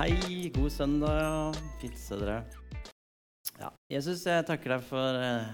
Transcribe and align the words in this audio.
Hei, 0.00 0.48
god 0.56 0.72
søndag. 0.72 1.52
Fint 1.76 1.92
å 1.92 2.00
se 2.00 2.16
dere. 2.16 2.40
Ja, 3.60 3.68
Jesus, 3.92 4.24
jeg 4.24 4.46
takker 4.48 4.72
deg 4.72 4.80
for 4.88 5.12
eh, 5.20 5.44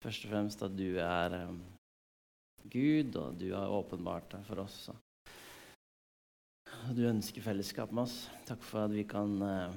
Først 0.00 0.24
og 0.24 0.32
fremst 0.32 0.64
at 0.64 0.72
du 0.72 0.96
er 1.04 1.36
eh, 1.42 1.52
Gud, 2.64 3.12
og 3.20 3.36
du 3.36 3.52
har 3.52 3.68
åpenbart 3.68 4.32
deg 4.38 4.48
for 4.48 4.64
oss. 4.64 4.88
Og 4.88 4.96
du 6.96 7.04
ønsker 7.12 7.44
fellesskap 7.44 7.92
med 7.92 8.08
oss. 8.08 8.32
Takk 8.48 8.64
for 8.64 8.88
at 8.88 8.96
vi 8.96 9.04
kan 9.04 9.36
eh, 9.52 9.76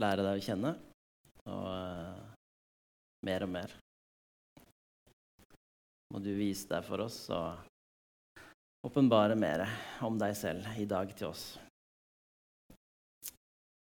lære 0.00 0.24
deg 0.30 0.40
å 0.40 0.46
kjenne. 0.48 0.72
Og 1.44 1.66
eh, 1.76 2.24
mer 3.28 3.44
og 3.44 3.52
mer. 3.60 3.82
Må 6.16 6.22
du 6.24 6.30
vise 6.32 6.64
deg 6.70 6.80
for 6.80 7.02
oss 7.04 7.26
og 7.28 8.86
åpenbare 8.88 9.34
mer 9.36 9.66
om 10.06 10.14
deg 10.16 10.32
selv 10.32 10.64
i 10.80 10.86
dag 10.88 11.10
til 11.12 11.28
oss. 11.28 11.42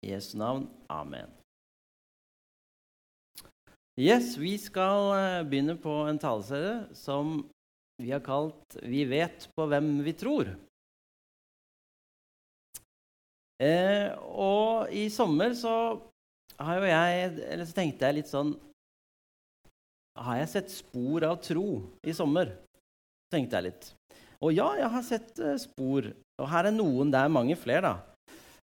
I 0.04 0.10
Jesu 0.10 0.34
navn. 0.36 0.66
Amen. 0.92 1.32
Yes, 3.96 4.36
Vi 4.36 4.52
skal 4.60 5.14
eh, 5.16 5.48
begynne 5.48 5.78
på 5.80 5.96
en 6.10 6.20
taleserie 6.20 6.92
som 6.92 7.38
vi 7.96 8.12
har 8.12 8.20
kalt 8.20 8.76
'Vi 8.84 9.06
vet 9.08 9.48
på 9.56 9.70
hvem 9.72 10.04
vi 10.04 10.12
tror'. 10.12 10.52
Eh, 13.64 14.12
og 14.20 14.92
i 14.92 15.08
sommer 15.08 15.56
så 15.56 15.96
jeg 16.60 17.64
så 17.64 17.72
tenkte 17.72 18.04
jeg 18.04 18.20
litt 18.20 18.28
sånn 18.28 18.58
har 20.20 20.40
jeg 20.42 20.52
sett 20.52 20.74
spor 20.74 21.24
av 21.28 21.40
tro 21.44 21.68
i 22.06 22.16
sommer? 22.16 22.52
tenkte 23.30 23.60
jeg 23.60 23.68
litt. 23.68 23.88
Og 24.42 24.50
ja, 24.56 24.66
jeg 24.80 24.90
har 24.90 25.04
sett 25.06 25.36
uh, 25.38 25.54
spor. 25.60 26.08
Og 26.40 26.48
her 26.50 26.66
er 26.66 26.74
noen. 26.74 27.12
Det 27.12 27.20
er 27.20 27.30
mange 27.30 27.54
flere, 27.54 27.92
da. 27.92 28.10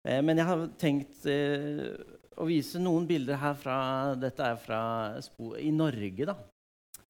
Eh, 0.07 0.21
men 0.23 0.39
jeg 0.39 0.47
har 0.49 0.65
tenkt 0.79 1.25
eh, 1.29 1.93
å 2.37 2.47
vise 2.47 2.81
noen 2.81 3.07
bilder 3.09 3.39
her 3.41 3.55
fra 3.59 3.77
Dette 4.19 4.45
er 4.45 4.59
fra 4.61 4.81
spor 5.25 5.57
i 5.61 5.71
Norge, 5.73 6.27
da. 6.29 6.37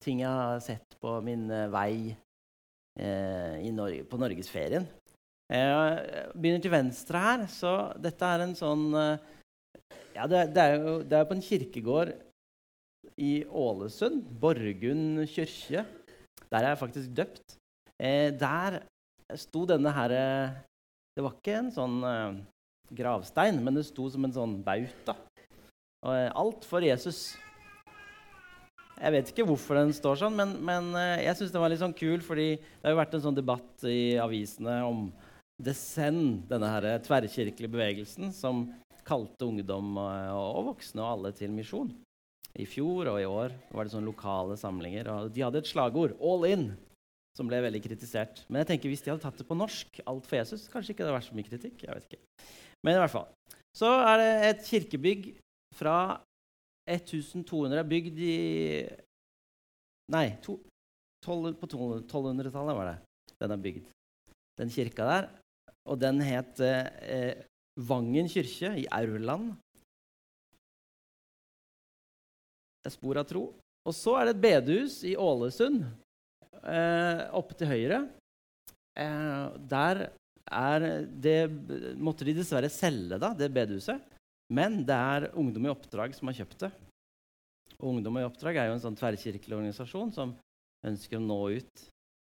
Ting 0.02 0.22
jeg 0.22 0.30
har 0.30 0.62
sett 0.64 0.96
på 1.02 1.16
min 1.24 1.48
vei 1.72 2.14
eh, 3.00 3.68
Norge, 3.74 4.04
på 4.08 4.20
norgesferien. 4.20 4.86
Jeg 5.48 6.28
begynner 6.36 6.62
til 6.62 6.74
venstre 6.74 7.24
her. 7.24 7.44
Så 7.50 7.72
dette 8.02 8.30
er 8.34 8.44
en 8.44 8.56
sånn 8.58 8.90
Ja, 8.92 10.26
det, 10.28 10.48
det, 10.52 10.62
er 10.64 10.74
jo 10.76 10.98
det 11.06 11.16
er 11.16 11.28
på 11.28 11.36
en 11.38 11.44
kirkegård 11.44 12.12
i 13.18 13.42
Ålesund, 13.50 14.22
Borgund 14.40 15.24
kirke. 15.30 15.84
Der 16.48 16.62
er 16.62 16.72
jeg 16.72 16.80
faktisk 16.80 17.10
døpt. 17.16 17.58
Eh, 17.98 18.30
der 18.38 18.82
sto 19.36 19.64
denne 19.66 19.90
herre 19.92 20.22
Det 21.16 21.24
var 21.24 21.34
ikke 21.34 21.56
en 21.58 21.72
sånn 21.74 21.98
eh, 22.06 22.38
gravstein, 22.94 23.58
men 23.58 23.74
det 23.74 23.88
sto 23.88 24.06
som 24.12 24.22
en 24.24 24.34
sånn 24.36 24.54
bauta. 24.62 25.16
Og, 26.06 26.12
eh, 26.14 26.30
alt 26.30 26.66
for 26.68 26.84
Jesus. 26.86 27.34
Jeg 28.98 29.14
vet 29.14 29.32
ikke 29.32 29.46
hvorfor 29.46 29.80
den 29.80 29.90
står 29.94 30.22
sånn, 30.22 30.38
men, 30.38 30.54
men 30.62 30.92
eh, 30.94 31.24
jeg 31.26 31.40
syns 31.40 31.54
den 31.54 31.64
var 31.64 31.74
litt 31.74 31.82
sånn 31.82 31.96
kul, 31.98 32.22
fordi 32.22 32.52
det 32.54 32.86
har 32.86 32.94
jo 32.94 33.00
vært 33.02 33.18
en 33.18 33.26
sånn 33.26 33.40
debatt 33.40 33.88
i 33.90 34.14
avisene 34.22 34.78
om 34.86 35.08
Descend, 35.58 36.44
denne 36.46 36.70
her 36.70 36.86
tverrkirkelige 37.02 37.72
bevegelsen 37.72 38.30
som 38.30 38.68
kalte 39.02 39.48
ungdom 39.48 39.96
og, 39.98 40.54
og 40.54 40.68
voksne 40.68 41.02
og 41.02 41.10
alle 41.16 41.32
til 41.34 41.50
misjon 41.50 41.90
i 42.58 42.66
fjor 42.66 43.10
og 43.12 43.20
i 43.20 43.26
år 43.28 43.54
var 43.70 43.86
det 43.86 43.94
sånne 43.94 44.10
lokale 44.10 44.56
samlinger. 44.58 45.08
og 45.12 45.32
De 45.34 45.44
hadde 45.44 45.62
et 45.62 45.70
slagord 45.70 46.16
'All 46.18 46.46
in', 46.48 46.76
som 47.36 47.46
ble 47.46 47.60
veldig 47.62 47.82
kritisert. 47.84 48.44
Men 48.48 48.62
jeg 48.62 48.72
tenker 48.72 48.90
hvis 48.90 49.02
de 49.04 49.12
hadde 49.12 49.22
tatt 49.22 49.38
det 49.38 49.46
på 49.46 49.58
norsk, 49.58 50.00
'Alt 50.06 50.26
for 50.26 50.36
Jesus', 50.36 50.68
kanskje 50.72 50.94
ikke 50.94 51.04
det 51.04 51.10
hadde 51.10 51.18
vært 51.18 51.30
så 51.30 51.36
mye 51.38 51.50
kritikk. 51.50 51.82
jeg 51.82 51.94
vet 51.94 52.08
ikke. 52.08 52.22
Men 52.82 52.94
i 52.94 52.98
hvert 52.98 53.14
fall. 53.14 53.28
Så 53.76 53.86
er 53.86 54.16
det 54.18 54.32
et 54.50 54.64
kirkebygg 54.66 55.38
fra 55.74 56.20
1200 56.88 57.84
bygd 57.84 58.18
i 58.18 58.88
Nei, 60.08 60.40
to, 60.40 60.56
tol, 61.20 61.52
på 61.52 61.66
1200-tallet 61.68 62.74
var 62.74 62.86
det 62.88 62.98
den 63.38 63.54
er 63.54 63.62
bygd. 63.62 63.86
Den 64.58 64.70
kirka 64.72 65.04
der. 65.06 65.28
Og 65.86 66.00
den 66.00 66.20
het 66.24 66.60
eh, 66.60 67.44
Vangen 67.78 68.26
kirke 68.26 68.72
i 68.80 68.86
Aurland 68.90 69.52
er 72.86 72.94
spor 72.94 73.20
av 73.20 73.26
tro. 73.28 73.48
Og 73.88 73.96
så 73.96 74.18
er 74.18 74.28
det 74.28 74.36
et 74.36 74.44
bedehus 74.44 75.00
i 75.08 75.14
Ålesund, 75.18 75.84
eh, 76.62 77.22
oppe 77.36 77.56
til 77.58 77.70
høyre. 77.70 78.02
Eh, 78.98 79.58
der 79.70 80.08
er 80.48 80.86
det 81.08 81.38
måtte 82.00 82.26
de 82.26 82.36
dessverre 82.36 82.70
selge, 82.72 83.18
da, 83.20 83.32
det 83.36 83.50
bedehuset. 83.54 84.00
Men 84.52 84.80
det 84.88 84.96
er 84.96 85.30
Ungdom 85.36 85.66
i 85.68 85.72
oppdrag 85.72 86.14
som 86.16 86.30
har 86.30 86.38
kjøpt 86.40 86.64
det. 86.64 86.72
Og 87.78 87.92
Ungdom 87.92 88.18
i 88.18 88.26
oppdrag 88.26 88.56
er 88.56 88.70
jo 88.70 88.78
en 88.78 88.82
sånn 88.82 88.96
tverrkirkelig 88.98 89.56
organisasjon 89.56 90.12
som 90.14 90.34
ønsker 90.88 91.18
å 91.18 91.24
nå 91.24 91.38
ut 91.58 91.84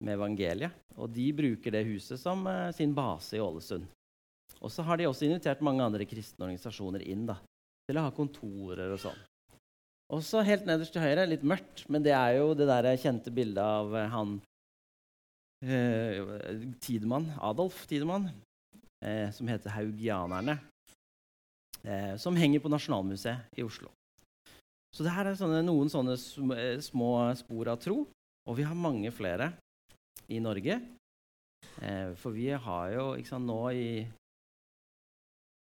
med 0.04 0.16
evangeliet. 0.16 0.76
Og 0.98 1.12
de 1.14 1.30
bruker 1.36 1.76
det 1.76 1.86
huset 1.88 2.20
som 2.22 2.46
eh, 2.50 2.70
sin 2.76 2.96
base 2.98 3.38
i 3.38 3.44
Ålesund. 3.44 3.88
Og 4.60 4.74
så 4.74 4.84
har 4.84 5.00
de 5.00 5.08
også 5.08 5.28
invitert 5.28 5.62
mange 5.64 5.86
andre 5.86 6.08
kristne 6.10 6.48
organisasjoner 6.48 7.06
inn 7.08 7.28
da, 7.30 7.38
til 7.88 8.00
å 8.00 8.08
ha 8.08 8.16
kontorer 8.16 8.92
og 8.92 9.00
sånn. 9.00 9.22
Og 10.10 10.24
så 10.26 10.42
helt 10.42 10.66
nederst 10.66 10.96
til 10.96 11.04
høyre, 11.04 11.28
litt 11.30 11.46
mørkt, 11.46 11.84
men 11.92 12.02
det 12.06 12.16
er 12.18 12.40
jo 12.40 12.56
det 12.58 12.66
der 12.70 12.88
kjente 12.98 13.34
bildet 13.34 13.62
av 13.62 13.94
eh, 13.94 14.10
han 14.10 14.40
eh, 15.62 16.66
Tidemann, 16.82 17.30
Adolf 17.46 17.84
Tidemann, 17.90 18.26
eh, 19.06 19.30
som 19.36 19.48
heter 19.48 19.70
'Haugianerne', 19.70 20.58
eh, 21.84 22.18
som 22.18 22.36
henger 22.36 22.60
på 22.60 22.74
Nasjonalmuseet 22.74 23.54
i 23.58 23.64
Oslo. 23.64 23.92
Så 24.90 25.06
det 25.06 25.14
her 25.14 25.30
er 25.30 25.38
sånne, 25.38 25.62
noen 25.62 25.94
sånne 25.94 26.18
eh, 26.58 26.82
små 26.82 27.30
spor 27.38 27.70
av 27.70 27.78
tro, 27.78 28.02
og 28.50 28.58
vi 28.58 28.66
har 28.66 28.74
mange 28.74 29.14
flere 29.14 29.54
i 30.26 30.42
Norge. 30.42 30.82
Eh, 31.86 32.16
for 32.18 32.34
vi 32.34 32.50
har 32.50 32.92
jo 32.98 33.14
sant, 33.30 33.46
nå 33.46 33.62
i 33.78 34.08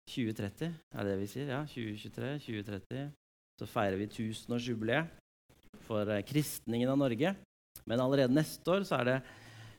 2030, 0.06 0.70
er 0.70 1.02
det 1.02 1.10
det 1.10 1.20
vi 1.24 1.30
sier? 1.34 1.50
Ja, 1.50 1.64
2023, 1.66 2.38
2030 2.46 3.25
så 3.56 3.68
feirer 3.68 4.00
vi 4.00 4.10
tusenårsjubileet 4.12 5.80
for 5.86 6.08
eh, 6.12 6.24
kristningen 6.26 6.90
av 6.92 7.00
Norge. 7.00 7.32
Men 7.86 8.02
allerede 8.02 8.34
neste 8.34 8.72
år 8.72 8.86
så 8.86 9.00
er 9.00 9.08
det, 9.08 9.16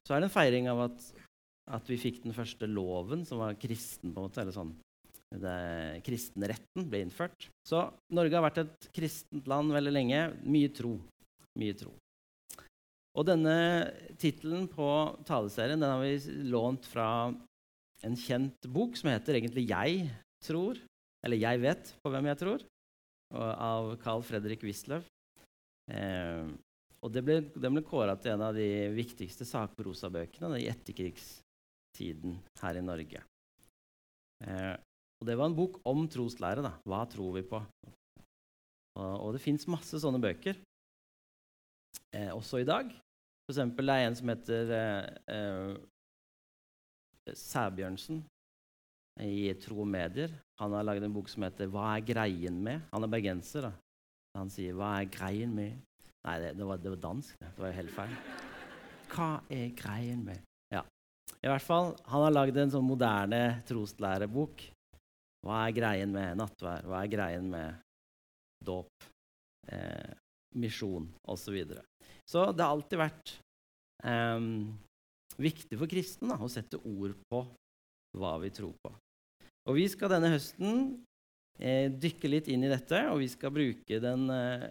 så 0.07 0.15
er 0.15 0.21
det 0.21 0.29
en 0.29 0.33
feiring 0.33 0.69
av 0.71 0.85
at, 0.87 1.07
at, 1.77 1.89
vi 1.89 1.99
fikk 2.01 2.21
den 2.23 2.35
første 2.35 2.69
loven 2.69 3.25
som 3.27 3.43
var 3.43 3.57
kristen. 3.59 4.13
på 4.13 4.21
en 4.21 4.29
måte, 4.29 4.41
eller 4.41 4.55
sånn. 4.55 4.73
Det, 5.27 5.57
kristenretten 6.07 6.87
ble 6.87 7.03
innført. 7.03 7.49
Så 7.67 7.83
Norge 8.15 8.37
har 8.37 8.45
vært 8.45 8.61
et 8.63 8.89
kristent 8.95 9.49
land 9.49 9.75
veldig 9.75 9.93
lenge. 9.93 10.21
Mye 10.47 10.71
tro. 10.73 10.95
Mye 11.59 11.75
tro. 11.77 11.91
Og 13.17 13.25
denne 13.25 13.57
tittelen 14.21 14.67
på 14.69 14.87
taleserien 15.27 15.81
den 15.81 15.89
har 15.89 16.03
vi 16.05 16.45
lånt 16.53 16.85
fra 16.87 17.09
en 18.05 18.17
kjent 18.17 18.67
bok 18.69 18.93
som 18.95 19.09
heter 19.09 19.39
egentlig 19.39 19.67
'Jeg 19.67 20.11
tror', 20.45 20.77
eller 21.25 21.37
'Jeg 21.37 21.61
vet 21.61 21.93
på 22.03 22.11
hvem 22.13 22.29
jeg 22.29 22.37
tror' 22.37 22.65
av 23.35 23.95
Carl 24.01 24.23
Fredrik 24.23 24.63
Wisløff. 24.63 25.07
Eh, 25.91 26.47
og 27.03 27.13
det 27.13 27.23
ble, 27.23 27.39
den 27.53 27.77
ble 27.77 27.83
kåra 27.85 28.15
til 28.19 28.33
en 28.33 28.45
av 28.49 28.57
de 28.57 28.67
viktigste 28.95 29.45
sakprosabøkene 29.47 30.59
i 30.59 30.69
etterkrigstiden 30.71 32.39
her 32.61 32.79
i 32.79 32.85
Norge. 32.85 33.23
Eh, 34.43 34.75
og 35.17 35.27
det 35.27 35.37
var 35.37 35.49
en 35.49 35.57
bok 35.57 35.79
om 35.87 36.05
troslære. 36.09 36.61
da. 36.65 36.73
Hva 36.85 37.03
tror 37.09 37.37
vi 37.37 37.43
på? 37.47 37.61
Og, 38.97 39.13
og 39.23 39.35
det 39.35 39.43
fins 39.43 39.67
masse 39.69 39.99
sånne 40.01 40.21
bøker 40.21 40.57
eh, 42.13 42.31
også 42.33 42.61
i 42.61 42.67
dag. 42.67 42.89
For 43.45 43.55
eksempel 43.55 43.87
det 43.87 43.95
er 43.95 44.07
en 44.07 44.17
som 44.17 44.31
heter 44.33 44.73
eh, 44.77 45.05
eh, 45.35 45.73
Sæbjørnsen 47.37 48.23
i 49.23 49.53
Tro 49.61 49.85
Medier. 49.85 50.31
Han 50.59 50.73
har 50.73 50.85
laget 50.85 51.03
en 51.03 51.13
bok 51.13 51.29
som 51.29 51.43
heter 51.43 51.67
'Hva 51.67 51.97
er 51.97 52.05
greien 52.05 52.63
med?' 52.63 52.81
Han 52.91 53.03
er 53.03 53.07
bergenser. 53.07 53.61
da. 53.61 53.71
Han 54.35 54.49
sier 54.49 54.73
'Hva 54.73 55.01
er 55.01 55.05
greien 55.05 55.53
med?' 55.53 55.81
Nei, 56.27 56.39
det, 56.39 56.57
det, 56.57 56.65
var, 56.65 56.77
det 56.77 56.89
var, 56.89 56.97
dansk. 56.97 57.39
Det. 57.39 57.49
var 57.57 57.67
jo 57.67 57.73
helt 57.73 57.91
feil. 57.91 58.15
Hva 59.13 59.29
er 59.49 59.69
greien 59.79 60.25
med? 60.25 60.41
Ja. 60.73 60.83
I 61.43 61.47
hvert 61.47 61.63
fall, 61.63 61.95
Han 62.05 62.23
har 62.25 62.31
lagd 62.31 62.57
en 62.57 62.73
sånn 62.73 62.87
moderne 62.87 63.63
troslærebok. 63.67 64.65
Hva 65.45 65.67
er 65.67 65.71
greien 65.77 66.11
med 66.11 66.35
nattvær? 66.41 66.83
Hva 66.83 67.03
er 67.03 67.13
greien 67.13 67.49
med 67.49 67.79
dåp? 68.65 68.91
Eh, 69.71 70.11
misjon 70.55 71.07
osv. 71.23 71.43
Så, 71.45 71.51
videre. 71.51 71.83
så 72.27 72.51
det 72.51 72.63
har 72.63 72.75
alltid 72.75 72.99
vært 72.99 73.33
eh, 74.03 74.39
viktig 75.37 75.79
for 75.79 75.87
kristne 75.87 76.39
å 76.43 76.49
sette 76.51 76.79
ord 76.83 77.15
på 77.31 77.43
hva 78.17 78.37
vi 78.41 78.51
tror 78.51 78.73
på. 78.83 78.91
Og 79.67 79.75
vi 79.75 79.87
skal 79.91 80.13
denne 80.13 80.31
høsten 80.31 80.77
eh, 81.59 81.91
dykke 81.91 82.31
litt 82.31 82.47
inn 82.51 82.63
i 82.63 82.71
dette, 82.71 83.01
og 83.11 83.19
vi 83.19 83.27
skal 83.31 83.51
bruke 83.53 83.99
den 84.03 84.29
eh, 84.31 84.67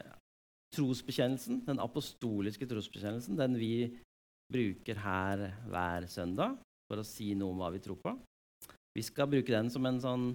trosbekjennelsen, 0.76 1.62
den 1.66 1.82
apostoliske 1.84 2.68
trosbekjennelsen, 2.68 3.36
den 3.38 3.58
vi 3.60 3.74
bruker 4.52 4.98
her 5.02 5.42
hver 5.68 6.06
søndag 6.08 6.56
for 6.86 7.02
å 7.02 7.06
si 7.06 7.34
noe 7.36 7.52
om 7.52 7.60
hva 7.60 7.72
vi 7.74 7.82
tror 7.84 7.98
på. 8.00 8.14
Vi 8.96 9.04
skal 9.04 9.28
bruke 9.28 9.52
den 9.52 9.68
som 9.72 9.84
en 9.88 10.00
sånn 10.00 10.28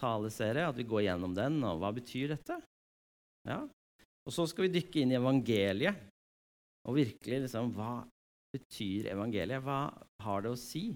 taleserie, 0.00 0.64
at 0.64 0.78
vi 0.78 0.86
går 0.88 1.04
gjennom 1.08 1.34
den. 1.36 1.58
Og 1.66 1.82
hva 1.82 1.90
betyr 1.92 2.32
dette? 2.32 2.56
Ja. 3.48 3.60
Og 4.24 4.32
så 4.32 4.46
skal 4.48 4.66
vi 4.66 4.78
dykke 4.78 5.02
inn 5.02 5.12
i 5.12 5.18
evangeliet. 5.18 6.06
Og 6.88 6.96
virkelig 6.96 7.42
liksom 7.44 7.74
Hva 7.76 8.06
betyr 8.54 9.10
evangeliet? 9.12 9.60
Hva 9.64 9.90
har 10.24 10.44
det 10.44 10.54
å 10.54 10.60
si 10.60 10.86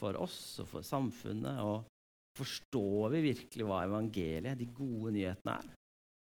for 0.00 0.18
oss 0.18 0.58
og 0.64 0.70
for 0.72 0.86
samfunnet? 0.86 1.62
Og 1.62 1.86
forstår 2.38 3.12
vi 3.16 3.26
virkelig 3.30 3.66
hva 3.66 3.82
evangeliet, 3.86 4.58
de 4.58 4.70
gode 4.74 5.12
nyhetene, 5.16 5.58
er? 5.58 5.76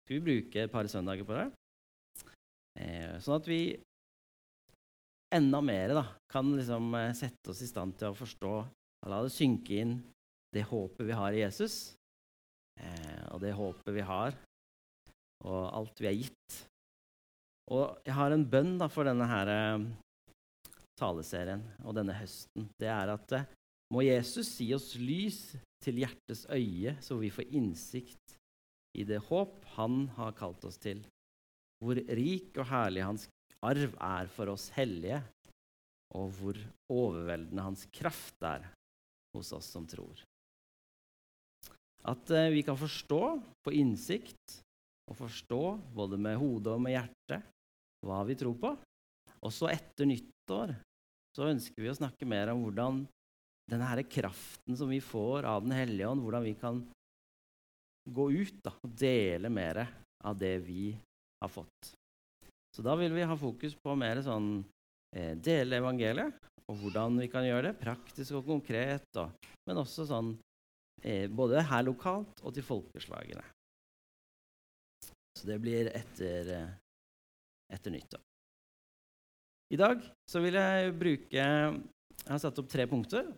Skal 0.03 0.19
vi 0.19 0.27
bruke 0.27 0.65
et 0.65 0.73
par 0.73 0.89
søndager 0.91 1.27
på 1.27 1.39
det? 1.39 1.49
Eh, 2.83 3.19
sånn 3.23 3.39
at 3.39 3.49
vi 3.49 3.63
enda 5.33 5.61
mer 5.65 5.95
da, 5.97 6.05
kan 6.33 6.51
liksom 6.57 6.93
eh, 6.99 7.13
sette 7.17 7.53
oss 7.53 7.63
i 7.65 7.71
stand 7.71 7.97
til 8.01 8.11
å 8.11 8.19
forstå 8.19 8.55
og 9.03 9.11
la 9.11 9.23
det 9.25 9.35
synke 9.35 9.81
inn 9.83 9.97
det 10.53 10.67
håpet 10.69 11.07
vi 11.09 11.17
har 11.17 11.35
i 11.35 11.41
Jesus, 11.41 11.95
eh, 12.81 13.23
og 13.33 13.41
det 13.43 13.55
håpet 13.57 13.95
vi 13.97 14.05
har, 14.07 14.37
og 15.49 15.63
alt 15.73 16.03
vi 16.03 16.11
er 16.11 16.19
gitt. 16.21 16.59
Og 17.73 18.05
jeg 18.05 18.15
har 18.15 18.35
en 18.35 18.45
bønn 18.53 18.77
da, 18.79 18.89
for 18.93 19.09
denne 19.09 19.27
her, 19.31 19.51
eh, 19.51 20.75
taleserien 21.01 21.65
og 21.83 21.97
denne 21.97 22.15
høsten. 22.15 22.69
Det 22.79 22.91
er 22.93 23.15
at 23.15 23.37
eh, 23.39 23.49
må 23.93 24.05
Jesus 24.07 24.55
gi 24.61 24.71
oss 24.77 24.95
lys 24.97 25.41
til 25.85 26.01
hjertets 26.01 26.47
øye, 26.49 26.97
så 27.05 27.19
vi 27.21 27.31
får 27.33 27.51
innsikt 27.53 28.37
i 28.97 29.05
det 29.09 29.21
håp 29.29 29.63
han 29.77 30.07
har 30.17 30.35
kalt 30.37 30.65
oss 30.69 30.79
til, 30.81 31.03
hvor 31.83 31.99
rik 31.99 32.57
og 32.61 32.69
herlig 32.71 33.05
hans 33.05 33.29
arv 33.65 33.95
er 33.97 34.29
for 34.33 34.53
oss 34.53 34.69
hellige, 34.77 35.21
og 36.17 36.33
hvor 36.37 36.59
overveldende 36.93 37.65
hans 37.65 37.87
kraft 37.95 38.45
er 38.45 38.67
hos 39.33 39.53
oss 39.57 39.71
som 39.73 39.87
tror. 39.89 40.21
At 42.09 42.31
eh, 42.35 42.51
vi 42.53 42.65
kan 42.67 42.77
forstå, 42.77 43.23
få 43.65 43.75
innsikt 43.79 44.59
og 45.09 45.17
forstå 45.17 45.63
både 45.95 46.19
med 46.21 46.39
hodet 46.41 46.75
og 46.75 46.83
med 46.83 46.97
hjertet 46.97 47.49
hva 48.03 48.21
vi 48.27 48.37
tror 48.39 48.57
på. 48.59 48.73
Også 49.47 49.71
etter 49.71 50.09
nyttår 50.11 50.75
så 51.37 51.49
ønsker 51.49 51.85
vi 51.85 51.91
å 51.91 51.97
snakke 51.97 52.29
mer 52.29 52.53
om 52.53 52.65
hvordan 52.67 53.05
denne 53.73 53.89
her 53.89 54.03
kraften 54.05 54.77
som 54.77 54.91
vi 54.93 55.01
får 55.01 55.49
av 55.49 55.65
Den 55.65 55.75
hellige 55.77 56.11
ånd, 56.11 56.23
hvordan 56.25 56.45
vi 56.45 56.55
kan 56.61 56.83
gå 58.11 58.29
ut 58.33 58.59
da, 58.65 58.75
og 58.83 58.95
dele 58.99 59.49
mer 59.53 59.85
av 60.23 60.39
det 60.39 60.57
vi 60.67 60.93
har 61.43 61.51
fått. 61.51 61.93
Så 62.73 62.83
da 62.85 62.95
vil 62.99 63.13
vi 63.15 63.27
ha 63.27 63.37
fokus 63.37 63.75
på 63.79 63.95
mer 63.99 64.23
sånn 64.25 64.63
eh, 65.17 65.35
dele 65.37 65.79
evangeliet, 65.83 66.39
og 66.71 66.79
hvordan 66.81 67.19
vi 67.21 67.29
kan 67.31 67.45
gjøre 67.47 67.71
det, 67.71 67.79
praktisk 67.81 68.39
og 68.41 68.47
konkret, 68.49 69.09
og, 69.21 69.33
men 69.69 69.81
også 69.83 70.07
sånn 70.09 70.33
eh, 71.03 71.29
både 71.29 71.65
her 71.69 71.85
lokalt 71.87 72.43
og 72.43 72.55
til 72.57 72.67
folkeslagene. 72.67 73.45
Så 75.39 75.49
det 75.49 75.59
blir 75.63 75.91
etter, 75.93 76.53
eh, 76.57 76.75
etter 77.73 77.95
nyttår. 77.95 78.23
I 79.73 79.79
dag 79.81 80.03
så 80.29 80.43
vil 80.45 80.59
jeg 80.59 80.93
bruke 81.01 81.33
Jeg 81.33 82.29
har 82.29 82.41
satt 82.43 82.59
opp 82.61 82.69
tre 82.71 82.85
punkter. 82.87 83.31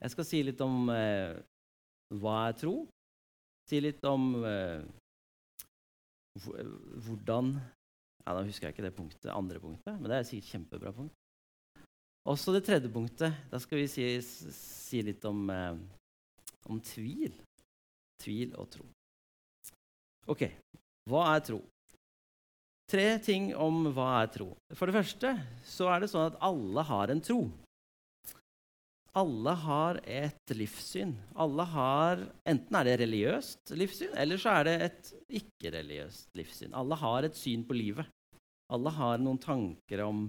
Jeg 0.00 0.14
skal 0.14 0.26
si 0.26 0.40
litt 0.46 0.60
om 0.64 0.88
eh, 0.94 1.36
hva 2.20 2.36
er 2.48 2.56
tro. 2.56 2.74
Si 3.68 3.80
litt 3.82 4.04
om 4.08 4.32
eh, 4.48 4.80
hvordan 6.40 7.52
ja, 7.54 8.34
Da 8.34 8.42
husker 8.46 8.68
jeg 8.68 8.76
ikke 8.76 8.86
det 8.86 8.96
punktet, 8.96 9.30
andre 9.32 9.60
punktet, 9.60 9.96
men 9.96 10.10
det 10.10 10.18
er 10.18 10.28
sikkert 10.28 10.52
kjempebra 10.54 10.92
punkt. 10.94 11.16
Også 12.28 12.52
det 12.52 12.62
tredje 12.66 12.90
punktet. 12.92 13.36
Da 13.50 13.58
skal 13.62 13.80
vi 13.80 13.88
si, 13.90 14.04
si 14.22 15.00
litt 15.02 15.24
om, 15.28 15.48
eh, 15.50 15.76
om, 16.68 16.80
tvil. 16.84 17.32
Tvil 18.20 18.52
og 18.60 18.68
tro. 18.74 18.86
Ok, 20.30 20.44
hva 21.08 21.24
er 21.34 21.44
tro? 21.48 21.62
Tre 22.90 23.06
ting 23.24 23.52
om 23.56 23.88
hva 23.94 24.10
er 24.20 24.30
tro. 24.34 24.50
For 24.76 24.90
det 24.90 24.98
første 24.98 25.32
så 25.66 25.88
er 25.90 26.02
det 26.02 26.10
sånn 26.12 26.28
at 26.28 26.38
alle 26.44 26.84
har 26.86 27.12
en 27.12 27.22
tro. 27.24 27.40
Alle 29.18 29.54
har 29.64 29.98
et 30.06 30.52
livssyn. 30.54 31.16
Alle 31.34 31.64
har, 31.72 32.20
Enten 32.46 32.76
er 32.78 32.86
det 32.86 32.98
religiøst 33.02 33.72
livssyn, 33.74 34.12
eller 34.14 34.38
så 34.38 34.54
er 34.60 34.68
det 34.68 34.74
et 34.86 35.10
ikke-religiøst 35.40 36.38
livssyn. 36.38 36.76
Alle 36.78 36.98
har 37.00 37.26
et 37.26 37.38
syn 37.38 37.64
på 37.66 37.74
livet. 37.74 38.06
Alle 38.70 38.92
har 38.94 39.18
noen 39.18 39.40
tanker 39.42 40.04
om 40.06 40.28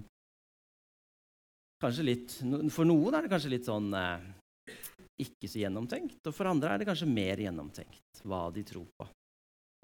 kanskje 1.82 2.06
litt, 2.06 2.34
For 2.74 2.86
noen 2.86 3.14
er 3.14 3.24
det 3.24 3.30
kanskje 3.30 3.54
litt 3.54 3.70
sånn 3.70 3.90
eh, 3.94 4.26
ikke 5.22 5.50
så 5.50 5.62
gjennomtenkt, 5.62 6.20
og 6.26 6.34
for 6.34 6.50
andre 6.50 6.72
er 6.72 6.82
det 6.82 6.88
kanskje 6.90 7.10
mer 7.10 7.38
gjennomtenkt 7.42 8.22
hva 8.26 8.48
de 8.54 8.64
tror 8.66 8.86
på. 8.98 9.06